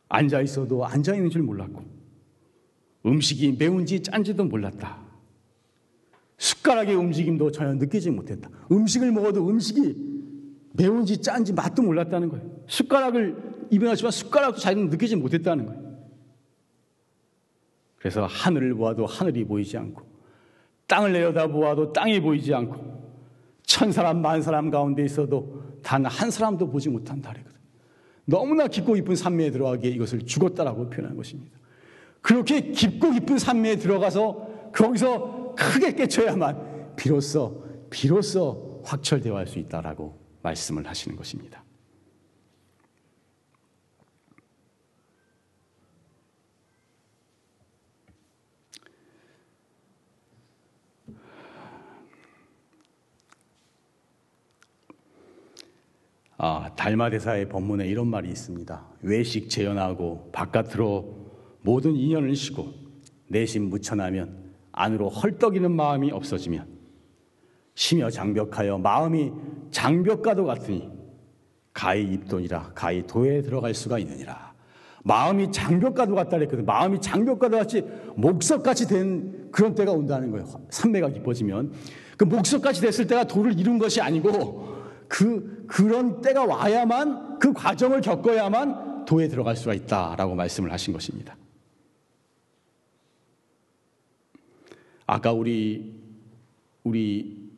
앉아 0.10 0.42
있어도 0.42 0.84
앉아 0.84 1.14
있는 1.14 1.30
줄 1.30 1.44
몰랐고, 1.44 1.84
음식이 3.06 3.58
매운지 3.60 4.02
짠지도 4.02 4.46
몰랐다. 4.46 5.00
숟가락의 6.40 6.96
움직임도 6.96 7.52
전혀 7.52 7.76
느끼지 7.76 8.10
못했다. 8.10 8.50
음식을 8.72 9.12
먹어도 9.12 9.48
음식이 9.48 9.96
매운지 10.74 11.22
짠지 11.22 11.54
맛도 11.54 11.84
몰랐다는 11.84 12.30
거예요. 12.30 12.64
숟가락을 12.68 13.68
입에 13.70 13.86
넣지만 13.86 14.12
숟가락도 14.12 14.60
자기는 14.60 14.90
느끼지 14.90 15.18
못했다는 15.18 15.68
거예요. 15.68 15.87
그래서 18.00 18.26
하늘을 18.26 18.76
보아도 18.76 19.06
하늘이 19.06 19.44
보이지 19.46 19.78
않고 19.78 20.02
땅을 20.88 21.12
내려다 21.14 21.48
보아도 21.48 21.92
땅이 21.92 22.22
보이지 22.22 22.54
않고 22.54 22.98
천 23.64 23.92
사람, 23.92 24.22
만 24.22 24.42
사람 24.42 24.70
가운데 24.72 25.04
있어도 25.04 25.62
단 25.84 26.06
한 26.06 26.32
사람도 26.32 26.70
보지 26.70 26.90
못한다. 26.90 27.32
그러거든. 27.32 27.58
너무나 28.26 28.68
깊고 28.68 28.94
깊은 28.94 29.16
산매에 29.16 29.52
들어가기에 29.52 29.92
이것을 29.92 30.26
죽었다라고 30.26 30.90
표현한 30.90 31.16
것입니다. 31.16 31.58
그렇게 32.22 32.72
깊고 32.72 33.12
깊은 33.12 33.38
산매에 33.38 33.78
들어가서 33.78 34.72
거기서 34.74 35.56
크게 35.58 35.94
깨쳐야만 35.94 36.96
비로소, 36.98 37.64
비로소 37.90 38.82
확철대화할 38.86 39.48
수 39.48 39.60
있다라고 39.60 40.18
말씀을 40.44 40.88
하시는 40.88 41.16
것입니다. 41.16 41.64
아, 56.40 56.70
달마대사의 56.76 57.50
법문에 57.50 57.88
이런 57.88 58.08
말이 58.08 58.30
있습니다. 58.30 58.86
외식 59.02 59.50
재현하고 59.50 60.30
바깥으로 60.32 61.32
모든 61.62 61.96
인연을 61.96 62.36
쉬고 62.36 62.68
내심 63.28 63.70
묻혀나면 63.70 64.54
안으로 64.72 65.10
헐떡이는 65.10 65.72
마음이 65.72 66.12
없어지면 66.12 66.68
심여 67.74 68.12
장벽하여 68.12 68.78
마음이 68.78 69.32
장벽과도 69.72 70.46
같으니 70.46 70.90
가히 71.74 72.04
입돈이라 72.14 72.72
가히 72.76 73.06
도에 73.06 73.42
들어갈 73.42 73.74
수가 73.74 74.00
있느니라. 74.00 74.54
마음이 75.04 75.52
장벽과도 75.52 76.14
같다 76.16 76.38
그랬거든. 76.38 76.66
마음이 76.66 77.00
장벽과도 77.02 77.58
같이 77.58 77.84
목석같이 78.16 78.88
된 78.88 79.50
그런 79.52 79.74
때가 79.74 79.92
온다는 79.92 80.32
거예요. 80.32 80.46
산매가 80.70 81.10
깊어지면 81.10 81.72
그 82.18 82.26
목석같이 82.26 82.82
됐을 82.82 83.08
때가 83.08 83.24
도를 83.24 83.58
이룬 83.58 83.80
것이 83.80 84.02
아니고 84.02 84.77
그 85.08 85.66
그런 85.68 86.22
때가 86.22 86.46
와야만 86.46 87.40
그 87.40 87.54
과정을 87.54 88.02
겪어야만 88.02 89.06
도에 89.06 89.28
들어갈 89.28 89.56
수가 89.56 89.74
있다라고 89.74 90.36
말씀을 90.36 90.72
하신 90.72 90.94
것입니다. 90.94 91.36
아까 95.06 95.32
우리 95.32 95.96
우리 96.84 97.50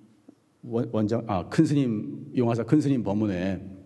원장 0.62 1.24
아 1.28 1.50
큰 1.50 1.66
스님 1.66 2.32
용화사 2.36 2.64
큰 2.64 2.80
스님 2.82 3.04
법문에 3.04 3.78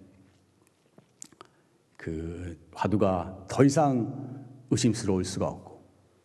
그 1.95 2.57
화두가 2.73 3.45
더 3.47 3.63
이상 3.63 4.45
의심스러울 4.69 5.23
수가 5.23 5.47
없고 5.47 5.81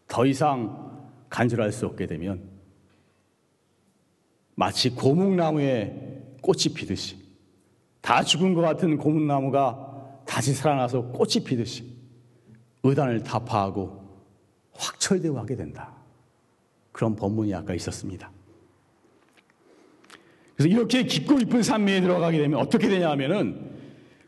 더 0.08 0.26
이상 0.26 1.08
간절할 1.28 1.70
수 1.70 1.86
없게 1.86 2.06
되면 2.06 2.48
마치 4.56 4.90
고목나무에 4.90 6.36
꽃이 6.42 6.74
피듯이 6.74 7.27
다 8.08 8.22
죽은 8.22 8.54
것 8.54 8.62
같은 8.62 8.96
고목나무가 8.96 10.22
다시 10.24 10.54
살아나서 10.54 11.08
꽃이 11.08 11.44
피듯이 11.44 11.94
의단을 12.82 13.22
타파하고 13.22 14.02
확철대오하게 14.72 15.56
된다. 15.56 15.92
그런 16.90 17.14
법문이 17.14 17.54
아까 17.54 17.74
있었습니다. 17.74 18.30
그래서 20.56 20.74
이렇게 20.74 21.02
깊고 21.02 21.36
깊은 21.36 21.62
산매에 21.62 22.00
들어가게 22.00 22.38
되면 22.38 22.58
어떻게 22.58 22.88
되냐 22.88 23.10
하면은 23.10 23.72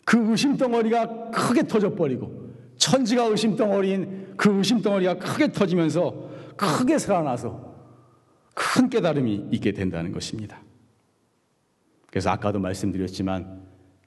그 0.04 0.30
의심 0.30 0.58
덩어리가 0.58 1.30
크게 1.30 1.66
터져버리고 1.66 2.50
천지가 2.76 3.24
의심 3.28 3.56
덩어리인 3.56 4.34
그 4.36 4.58
의심 4.58 4.82
덩어리가 4.82 5.16
크게 5.16 5.52
터지면서 5.52 6.28
크게 6.58 6.98
살아나서 6.98 7.74
큰 8.52 8.90
깨달음이 8.90 9.48
있게 9.52 9.72
된다는 9.72 10.12
것입니다. 10.12 10.60
그래서 12.10 12.28
아까도 12.28 12.58
말씀드렸지만 12.58 13.59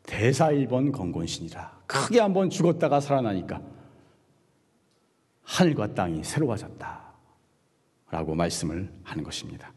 대사일번 0.03 0.91
건곤신이라 0.91 1.83
크게 1.87 2.19
한번 2.19 2.49
죽었다가 2.49 2.99
살아나니까 2.99 3.61
하늘과 5.43 5.93
땅이 5.93 6.23
새로워졌다. 6.23 7.03
라고 8.09 8.35
말씀을 8.35 8.91
하는 9.03 9.23
것입니다. 9.23 9.73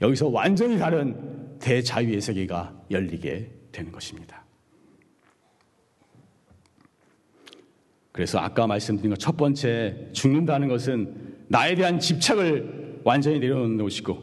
여기서 0.00 0.28
완전히 0.28 0.78
다른 0.78 1.58
대자유의 1.58 2.20
세계가 2.20 2.84
열리게 2.90 3.50
되는 3.72 3.90
것입니다. 3.90 4.44
그래서 8.12 8.38
아까 8.38 8.66
말씀드린 8.66 9.10
것 9.10 9.16
첫 9.18 9.36
번째 9.36 10.10
죽는다는 10.12 10.68
것은 10.68 11.36
나에 11.48 11.74
대한 11.74 11.98
집착을 11.98 13.00
완전히 13.02 13.40
내려놓는 13.40 13.78
것이고 13.82 14.22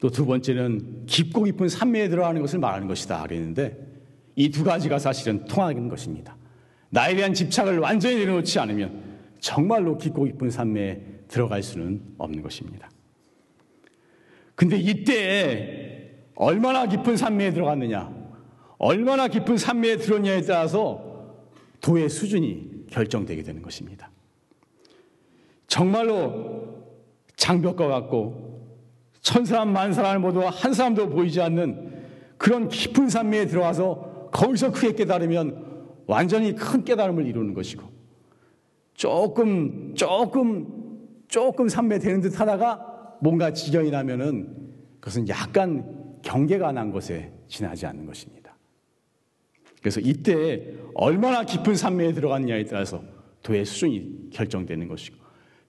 또 0.00 0.10
두 0.10 0.26
번째는 0.26 1.06
깊고 1.06 1.44
깊은 1.44 1.68
산매에 1.68 2.08
들어가는 2.08 2.40
것을 2.40 2.58
말하는 2.60 2.86
것이다 2.86 3.22
그랬는데 3.22 3.97
이 4.38 4.50
두 4.52 4.62
가지가 4.62 5.00
사실은 5.00 5.44
통하는 5.46 5.88
것입니다. 5.88 6.36
나에 6.90 7.16
대한 7.16 7.34
집착을 7.34 7.80
완전히 7.80 8.18
내려놓지 8.18 8.60
않으면 8.60 9.02
정말로 9.40 9.98
깊고 9.98 10.24
깊은 10.24 10.50
산매에 10.50 11.00
들어갈 11.26 11.60
수는 11.60 12.00
없는 12.18 12.40
것입니다. 12.40 12.88
근데 14.54 14.78
이때 14.78 16.12
얼마나 16.36 16.86
깊은 16.86 17.16
산매에 17.16 17.52
들어갔느냐, 17.52 18.14
얼마나 18.78 19.26
깊은 19.26 19.56
산매에 19.56 19.96
들었냐에 19.96 20.42
따라서 20.42 21.34
도의 21.80 22.08
수준이 22.08 22.86
결정되게 22.90 23.42
되는 23.42 23.60
것입니다. 23.60 24.08
정말로 25.66 26.84
장벽과 27.34 27.88
같고 27.88 28.78
천 29.20 29.44
사람 29.44 29.72
만 29.72 29.92
사람을 29.92 30.20
모두 30.20 30.46
한 30.46 30.72
사람도 30.72 31.08
보이지 31.10 31.40
않는 31.40 32.04
그런 32.36 32.68
깊은 32.68 33.08
산매에 33.08 33.46
들어와서 33.46 34.17
거기서 34.30 34.72
크게 34.72 34.94
깨달으면 34.94 35.78
완전히 36.06 36.54
큰 36.54 36.84
깨달음을 36.84 37.26
이루는 37.26 37.54
것이고 37.54 37.82
조금 38.94 39.94
조금 39.94 40.78
조금 41.28 41.68
산매 41.68 41.98
되는 41.98 42.20
듯 42.20 42.40
하다가 42.40 43.18
뭔가 43.20 43.52
지경이 43.52 43.90
나면은 43.90 44.56
그것은 45.00 45.28
약간 45.28 46.18
경계가 46.22 46.72
난 46.72 46.90
것에 46.90 47.32
지나지 47.46 47.86
않는 47.86 48.06
것입니다. 48.06 48.56
그래서 49.80 50.00
이때 50.00 50.74
얼마나 50.94 51.44
깊은 51.44 51.76
산매에 51.76 52.12
들어갔느냐에 52.12 52.64
따라서 52.64 53.02
도의 53.42 53.64
수준이 53.64 54.30
결정되는 54.30 54.88
것이고 54.88 55.16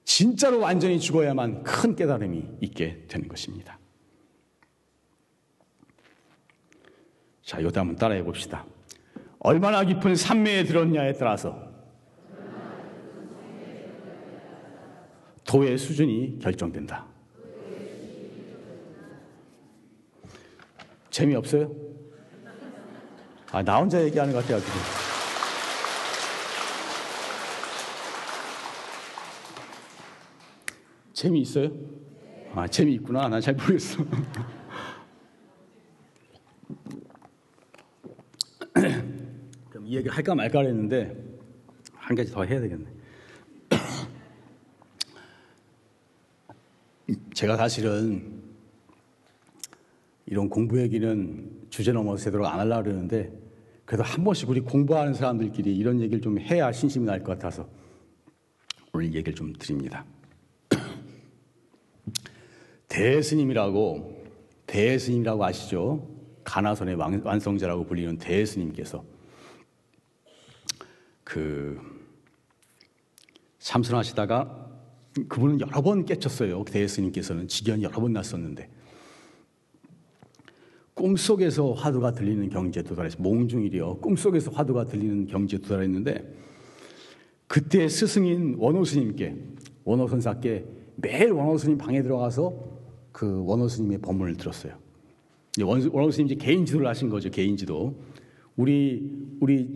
진짜로 0.04 0.60
완전히 0.60 1.00
죽어야만 1.00 1.64
큰 1.64 1.96
깨달음이 1.96 2.44
있게 2.62 3.06
되는 3.08 3.28
것입니다. 3.28 3.78
자, 7.50 7.60
이것도 7.60 7.80
한번 7.80 7.96
따라해 7.96 8.22
봅시다. 8.24 8.64
얼마나 9.40 9.84
깊은 9.84 10.16
산매에 10.16 10.66
들었냐에 10.66 11.14
따라서 11.14 11.60
도의 15.48 15.80
수준이 15.80 16.38
결정된다. 16.38 17.08
재미없어요? 21.10 21.72
아, 23.52 23.64
나 23.64 23.78
혼자 23.78 24.00
얘기하는 24.04 24.32
것 24.32 24.46
같아요, 24.46 24.60
재미있어요? 31.14 31.72
아, 32.54 32.68
재미있구나. 32.68 33.28
난 33.28 33.42
잘 33.42 33.56
모르겠어. 33.56 34.04
그럼 39.70 39.86
이 39.86 39.96
얘기 39.96 40.10
할까 40.10 40.36
말까 40.36 40.62
했는데, 40.62 41.16
한 41.94 42.16
가지 42.16 42.32
더 42.32 42.44
해야 42.44 42.60
되겠네. 42.60 42.86
제가 47.34 47.58
사실은 47.58 48.40
이런 50.26 50.50
공부 50.50 50.80
얘기는 50.80 51.52
주제 51.70 51.92
넘어서 51.92 52.26
되도록 52.26 52.48
안 52.48 52.60
하려고 52.60 52.84
그러는데, 52.84 53.32
그래도 53.86 54.04
한 54.04 54.24
번씩 54.24 54.50
우리 54.50 54.60
공부하는 54.62 55.14
사람들끼리 55.14 55.76
이런 55.76 56.00
얘기를 56.00 56.22
좀 56.22 56.40
해야 56.40 56.72
신심이 56.72 57.06
날 57.06 57.24
것 57.24 57.40
같아서 57.40 57.68
오늘 58.94 59.08
얘기를 59.08 59.34
좀 59.34 59.54
드립니다. 59.54 60.06
대스님이라고 62.88 64.24
대스님이라고 64.68 65.44
아시죠? 65.44 66.08
가나선의 66.50 66.96
완성자라고 66.96 67.86
불리는 67.86 68.18
대스님께서 68.18 69.06
그 71.24 71.80
참선하시다가 73.60 74.68
그분은 75.28 75.62
여러 75.62 75.82
번 75.84 76.06
깨쳤어요. 76.06 76.64
대스님께서는 76.66 77.48
지견 77.48 77.84
여러 77.84 78.02
번 78.02 78.14
났었는데 78.14 78.68
꿈속에서 80.96 81.74
화두가 81.74 82.14
들리는 82.14 82.50
경지에 82.50 82.82
도달했어 82.82 83.18
몽중일이요. 83.22 84.00
꿈속에서 84.00 84.50
화두가 84.52 84.86
들리는 84.86 85.28
경지에 85.28 85.60
도달했는데 85.60 86.36
그때 87.48 87.88
스승인 87.88 88.56
원호 88.58 88.86
스님께 88.86 89.36
원호 89.84 90.08
선사께 90.08 90.66
매일 90.96 91.32
원호 91.32 91.60
스님 91.60 91.78
방에 91.78 92.02
들어가서 92.02 92.54
그 93.12 93.44
원호 93.46 93.68
스님의 93.68 94.00
법문을 94.00 94.36
들었어요. 94.38 94.89
원호 95.64 96.12
스님이 96.12 96.36
개인 96.36 96.66
지도를 96.66 96.88
하신 96.88 97.10
거죠. 97.10 97.30
개인 97.30 97.56
지도. 97.58 98.02
우리 98.56 99.36
우리 99.40 99.68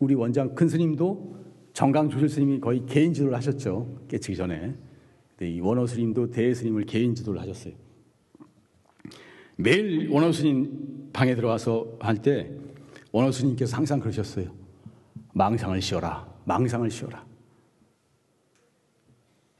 우리 0.00 0.14
원장 0.14 0.54
큰 0.54 0.68
스님도 0.68 1.36
정강 1.72 2.08
조실 2.08 2.28
스님이 2.28 2.60
거의 2.60 2.84
개인 2.86 3.12
지도를 3.12 3.36
하셨죠. 3.36 4.04
깨치기 4.08 4.36
전에. 4.36 4.74
이 5.42 5.60
원호 5.60 5.86
스님도 5.86 6.30
대회 6.30 6.52
스님을 6.52 6.84
개인 6.84 7.14
지도를 7.14 7.40
하셨어요. 7.40 7.72
매일 9.56 10.08
원호 10.10 10.32
스님 10.32 11.10
방에 11.12 11.34
들어가서 11.34 11.96
할 12.00 12.16
때 12.16 12.50
원호 13.12 13.32
스님께서 13.32 13.76
항상 13.76 14.00
그러셨어요. 14.00 14.50
망상을 15.32 15.80
쉬어라. 15.80 16.28
망상을 16.44 16.90
쉬어라. 16.90 17.26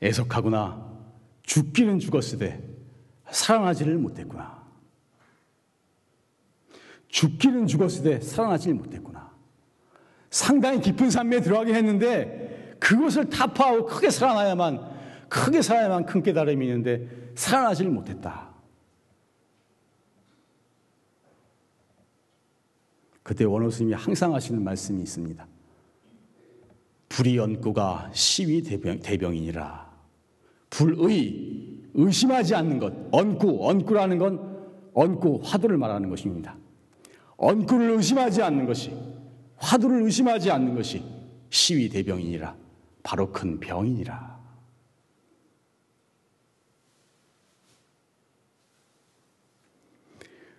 애석하구나. 0.03 0.88
죽기는 1.42 1.98
죽었으되 1.98 2.62
살아나지를 3.31 3.98
못했구나. 3.98 4.60
죽기는 7.11 7.66
죽었으되 7.66 8.20
살아나지를 8.20 8.75
못했구나. 8.75 9.31
상당히 10.31 10.81
깊은 10.81 11.11
삶에 11.11 11.40
들어가긴 11.40 11.75
했는데 11.75 12.77
그것을 12.79 13.29
타파하고 13.29 13.87
크게 13.87 14.11
살아나야만 14.11 14.90
크게 15.29 15.62
살아야만 15.62 16.07
큰 16.07 16.23
깨달음이 16.23 16.66
있는데 16.66 17.09
살아나지를 17.35 17.90
못했다. 17.90 18.51
그때 23.23 23.44
원호 23.44 23.70
스님이 23.70 23.94
항상 23.94 24.35
하시는 24.35 24.62
말씀이 24.62 25.03
있습니다. 25.03 25.46
불의 27.09 27.37
연구가 27.37 28.11
시위 28.12 28.62
대병, 28.62 29.37
이니라 29.37 29.90
불의, 30.70 31.81
의심하지 31.94 32.55
않는 32.55 32.79
것. 32.79 32.92
언구, 33.11 33.68
언구라는 33.68 34.18
건 34.18 34.68
언구, 34.94 35.40
화두를 35.44 35.77
말하는 35.77 36.09
것입니다. 36.09 36.57
언구를 37.40 37.92
의심하지 37.92 38.42
않는 38.42 38.66
것이, 38.66 38.94
화두를 39.57 40.03
의심하지 40.03 40.50
않는 40.50 40.74
것이 40.74 41.03
시위 41.48 41.88
대병이니라. 41.88 42.55
바로 43.03 43.33
큰 43.33 43.59
병이니라. 43.59 44.38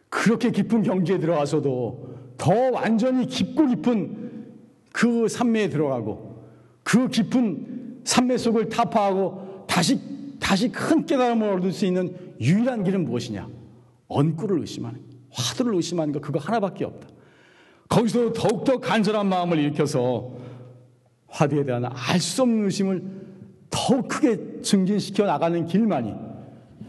그렇게 0.10 0.52
깊은 0.52 0.82
경지에 0.82 1.20
들어가서도 1.20 2.34
더 2.38 2.52
완전히 2.72 3.28
깊고 3.28 3.68
깊은 3.68 4.48
그 4.92 5.28
산매에 5.28 5.70
들어가고 5.70 6.44
그 6.84 7.08
깊은 7.08 8.02
산매 8.04 8.38
속을 8.38 8.70
타파하고 8.70 9.66
다시 9.68 10.00
다시 10.40 10.72
큰 10.72 11.06
깨달음을 11.06 11.48
얻을 11.54 11.72
수 11.72 11.86
있는 11.86 12.36
유일한 12.42 12.84
길은 12.84 13.06
무엇이냐? 13.06 13.48
언꾸를 14.08 14.60
의심하는, 14.62 15.00
화두를 15.32 15.76
의심하는 15.76 16.14
것 16.14 16.22
그거 16.22 16.40
하나밖에 16.40 16.86
없다. 16.86 17.08
거기서 17.90 18.34
더욱더 18.34 18.80
간절한 18.80 19.28
마음을 19.28 19.60
일으켜서 19.60 20.32
화두에 21.28 21.64
대한 21.64 21.86
알 21.86 22.20
수 22.20 22.42
없는 22.44 22.66
의심을 22.66 23.04
더욱 23.70 24.08
크게 24.08 24.62
증진시켜 24.62 25.26
나가는 25.26 25.66
길만이 25.66 26.14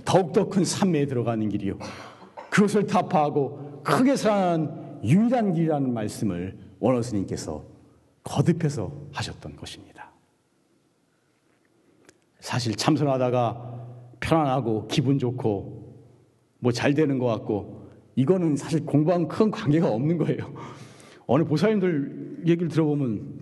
더욱더 0.04 0.48
큰 0.48 0.64
산매에 0.64 1.06
들어가는 1.06 1.48
길이요. 1.48 1.78
그것을 2.50 2.86
타파하고 2.86 3.82
크게 3.84 4.16
살아나는 4.16 5.00
유일한 5.04 5.52
길이라는 5.54 5.92
말씀을 5.92 6.58
원어 6.80 7.02
스님께서 7.02 7.64
거듭해서 8.24 8.92
하셨던 9.12 9.56
것입니다. 9.56 10.12
사실 12.40 12.74
참선하다가 12.76 13.72
편안하고 14.20 14.86
기분 14.88 15.18
좋고 15.18 15.82
뭐 16.58 16.72
잘 16.72 16.94
되는 16.94 17.18
것 17.18 17.26
같고 17.26 17.81
이거는 18.16 18.56
사실 18.56 18.84
공부하고 18.84 19.28
큰 19.28 19.50
관계가 19.50 19.88
없는 19.88 20.18
거예요. 20.18 20.52
어느 21.26 21.44
보살님들 21.44 22.42
얘기를 22.46 22.68
들어보면 22.68 23.40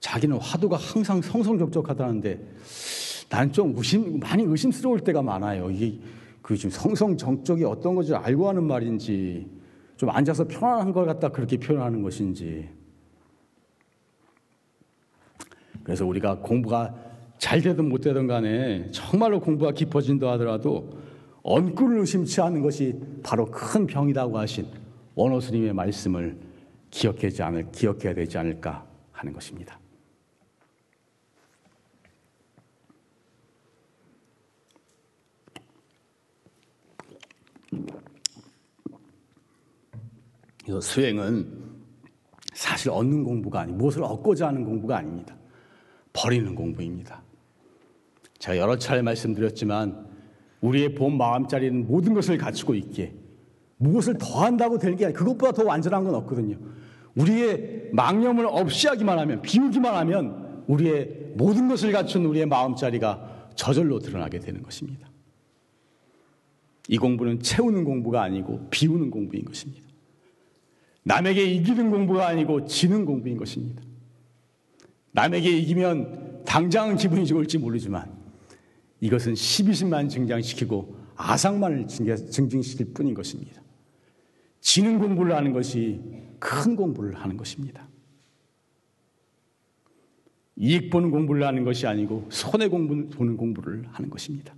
자기는 0.00 0.36
화두가 0.38 0.76
항상 0.76 1.20
성성적적하다는데 1.20 2.40
나는 3.28 3.52
좀 3.52 3.74
의심, 3.76 4.20
많이 4.20 4.44
의심스러울 4.44 5.00
때가 5.00 5.22
많아요. 5.22 5.70
이게 5.70 5.98
그 6.42 6.56
지금 6.56 6.70
성성정적이 6.70 7.64
어떤 7.64 7.96
건지 7.96 8.14
알고 8.14 8.48
하는 8.48 8.64
말인지 8.64 9.50
좀 9.96 10.10
앉아서 10.10 10.46
편안한 10.46 10.92
걸 10.92 11.06
갖다 11.06 11.28
그렇게 11.30 11.56
표현하는 11.56 12.02
것인지 12.02 12.68
그래서 15.82 16.06
우리가 16.06 16.38
공부가 16.38 16.94
잘 17.38 17.60
되든 17.60 17.88
못 17.88 18.00
되든 18.00 18.26
간에 18.26 18.90
정말로 18.92 19.40
공부가 19.40 19.72
깊어진다 19.72 20.30
하더라도 20.32 20.90
언꾸를 21.46 22.00
의심치 22.00 22.40
않는 22.40 22.60
것이 22.60 23.00
바로 23.22 23.46
큰 23.46 23.86
병이라고 23.86 24.36
하신 24.36 24.66
원호 25.14 25.40
스님의 25.40 25.72
말씀을 25.74 26.36
기억하지 26.90 27.40
않을, 27.40 27.70
기억해야 27.70 28.14
되지 28.14 28.36
않을까 28.36 28.84
하는 29.12 29.32
것입니다. 29.32 29.78
수행은 40.80 41.64
사실 42.54 42.90
얻는 42.90 43.22
공부가 43.22 43.60
아니 43.60 43.72
무엇을 43.72 44.02
얻고자 44.02 44.48
하는 44.48 44.64
공부가 44.64 44.96
아닙니다. 44.96 45.36
버리는 46.12 46.52
공부입니다. 46.56 47.22
제가 48.40 48.58
여러 48.58 48.76
차례 48.76 49.00
말씀드렸지만 49.00 50.05
우리의 50.60 50.94
본 50.94 51.16
마음자리는 51.16 51.86
모든 51.86 52.14
것을 52.14 52.38
갖추고 52.38 52.74
있기에 52.74 53.14
무엇을 53.78 54.16
더한다고 54.18 54.78
될 54.78 54.96
게 54.96 55.04
아니라 55.04 55.18
그것보다 55.18 55.52
더 55.52 55.64
완전한 55.64 56.04
건 56.04 56.14
없거든요. 56.14 56.56
우리의 57.14 57.90
망념을 57.92 58.46
없이 58.46 58.88
하기만 58.88 59.18
하면 59.20 59.42
비우기만 59.42 59.94
하면 59.94 60.64
우리의 60.66 61.32
모든 61.36 61.68
것을 61.68 61.92
갖춘 61.92 62.24
우리의 62.24 62.46
마음자리가 62.46 63.50
저절로 63.54 63.98
드러나게 63.98 64.38
되는 64.38 64.62
것입니다. 64.62 65.08
이 66.88 66.98
공부는 66.98 67.40
채우는 67.40 67.84
공부가 67.84 68.22
아니고 68.22 68.68
비우는 68.70 69.10
공부인 69.10 69.44
것입니다. 69.44 69.82
남에게 71.02 71.44
이기는 71.44 71.90
공부가 71.90 72.26
아니고 72.28 72.66
지는 72.66 73.04
공부인 73.04 73.36
것입니다. 73.36 73.82
남에게 75.12 75.50
이기면 75.50 76.44
당장은 76.44 76.96
기분이 76.96 77.26
좋을지 77.26 77.58
모르지만 77.58 78.15
이것은 79.00 79.34
12신만 79.34 80.08
증장시키고 80.08 80.96
아상만을 81.16 81.86
증진시킬 81.88 82.92
뿐인 82.92 83.14
것입니다. 83.14 83.62
지는 84.60 84.98
공부를 84.98 85.34
하는 85.34 85.52
것이 85.52 86.00
큰 86.38 86.76
공부를 86.76 87.14
하는 87.14 87.36
것입니다. 87.36 87.88
이익 90.56 90.90
보는 90.90 91.10
공부를 91.10 91.46
하는 91.46 91.64
것이 91.64 91.86
아니고 91.86 92.26
손해 92.30 92.68
공부 92.68 93.08
보는 93.16 93.36
공부를 93.36 93.86
하는 93.92 94.08
것입니다. 94.10 94.54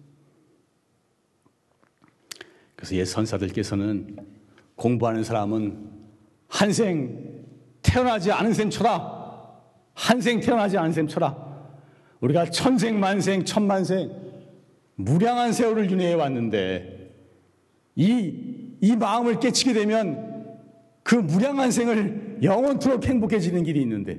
그래서 2.77 2.94
옛 2.94 3.05
선사들께서는 3.05 4.16
공부하는 4.77 5.24
사람은 5.24 5.90
한생 6.46 7.44
태어나지 7.83 8.31
않은 8.31 8.55
셈 8.55 8.70
쳐라. 8.70 9.18
한생 9.94 10.38
태어나지 10.38 10.79
않은 10.79 10.92
셈 10.92 11.09
쳐라. 11.09 11.48
우리가 12.20 12.51
천생 12.51 13.01
만생 13.01 13.44
천만생 13.44 14.27
무량한 14.98 15.52
세월을 15.52 15.90
윤회해 15.90 16.14
왔는데 16.14 17.14
이, 17.94 18.76
이 18.80 18.96
마음을 18.96 19.38
깨치게 19.38 19.72
되면 19.72 20.58
그 21.04 21.14
무량한 21.14 21.70
생을 21.70 22.38
영원토록 22.42 23.04
행복해지는 23.04 23.62
길이 23.62 23.80
있는데 23.82 24.18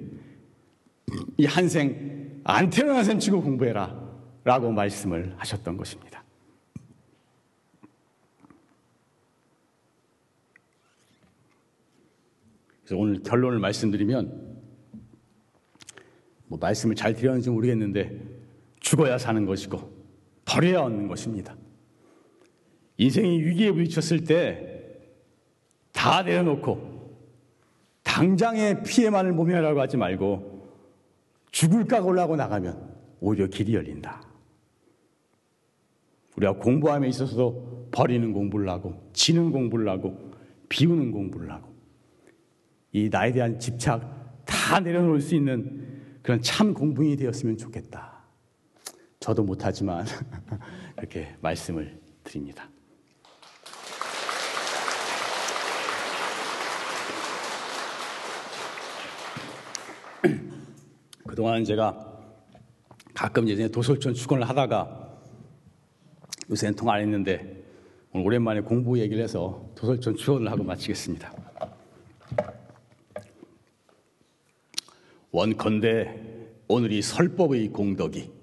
이 1.38 1.46
한 1.46 1.68
생 1.68 2.20
안 2.46 2.70
태어난 2.70 3.04
셈 3.04 3.20
치고 3.20 3.44
공부해라 3.44 4.10
라고 4.44 4.72
말씀을 4.72 5.36
하셨던 5.38 5.78
것입니다. 5.78 6.24
그래서 12.84 12.98
오늘 12.98 13.22
결론을 13.22 13.60
말씀드리면 13.60 14.58
뭐 16.48 16.58
말씀을 16.60 16.96
잘 16.96 17.14
드렸는지 17.14 17.50
모르겠는데 17.50 18.20
죽어야 18.80 19.18
사는 19.18 19.46
것이고 19.46 19.99
버려야 20.50 20.82
얻는 20.82 21.08
것입니다. 21.08 21.56
인생이 22.98 23.42
위기에 23.44 23.72
부딪혔을 23.72 24.24
때 24.26 24.80
다 26.00 26.22
내려놓고 26.24 27.18
당장의 28.04 28.84
피해만을 28.84 29.34
모면하라고 29.34 29.82
하지 29.82 29.98
말고 29.98 30.66
죽을 31.52 31.84
각오를 31.84 32.18
하고 32.22 32.38
나가면 32.38 32.96
오히려 33.20 33.48
길이 33.48 33.76
열린다. 33.76 34.22
우리가 36.38 36.54
공부함에 36.54 37.10
있어서도 37.10 37.90
버리는 37.92 38.32
공부를 38.32 38.70
하고 38.70 39.10
지는 39.12 39.52
공부를 39.52 39.90
하고 39.90 40.32
비우는 40.70 41.12
공부를 41.12 41.52
하고 41.52 41.68
이 42.94 43.10
나에 43.10 43.34
대한 43.34 43.60
집착 43.60 44.46
다 44.46 44.80
내려놓을 44.80 45.20
수 45.20 45.36
있는 45.36 46.22
그런 46.22 46.42
참 46.42 46.74
공부인이 46.74 47.18
되었으면 47.18 47.58
좋겠다. 47.58 48.19
저도 49.20 49.44
못하지만 49.44 50.06
이렇게 50.98 51.36
말씀을 51.42 52.00
드립니다. 52.24 52.70
그동안 61.28 61.66
제가 61.66 62.06
가끔 63.14 63.50
예전에 63.50 63.68
도솔촌 63.68 64.14
축원을 64.14 64.48
하다가 64.48 65.20
요새는 66.50 66.78
통안 66.78 67.02
했는데 67.02 67.62
오늘 68.14 68.26
오랜만에 68.26 68.62
공부 68.62 68.98
얘기를 68.98 69.22
해서 69.22 69.70
도솔촌 69.76 70.16
축원을 70.16 70.50
하고 70.50 70.64
마치겠습니다. 70.64 71.34
원컨대 75.32 76.22
오늘이 76.70 77.02
설법의 77.02 77.68
공덕이 77.70 78.39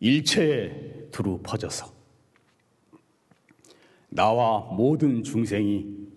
일체에 0.00 1.08
두루 1.10 1.40
퍼져서 1.42 1.92
나와 4.08 4.60
모든 4.72 5.22
중생이 5.22 6.08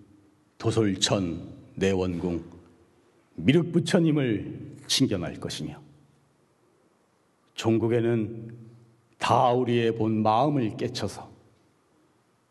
도솔천 0.58 1.54
내원궁 1.76 2.44
미륵부처님을 3.36 4.78
친견할 4.88 5.40
것이며 5.40 5.82
종국에는 7.54 8.56
다 9.18 9.52
우리의 9.52 9.96
본 9.96 10.22
마음을 10.22 10.76
깨쳐서 10.78 11.30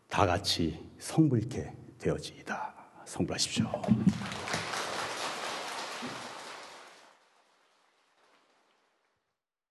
다 0.07 0.25
같이 0.25 0.79
성불케 0.99 1.71
되어지이다. 1.99 2.75
성불하십시오. 3.05 3.69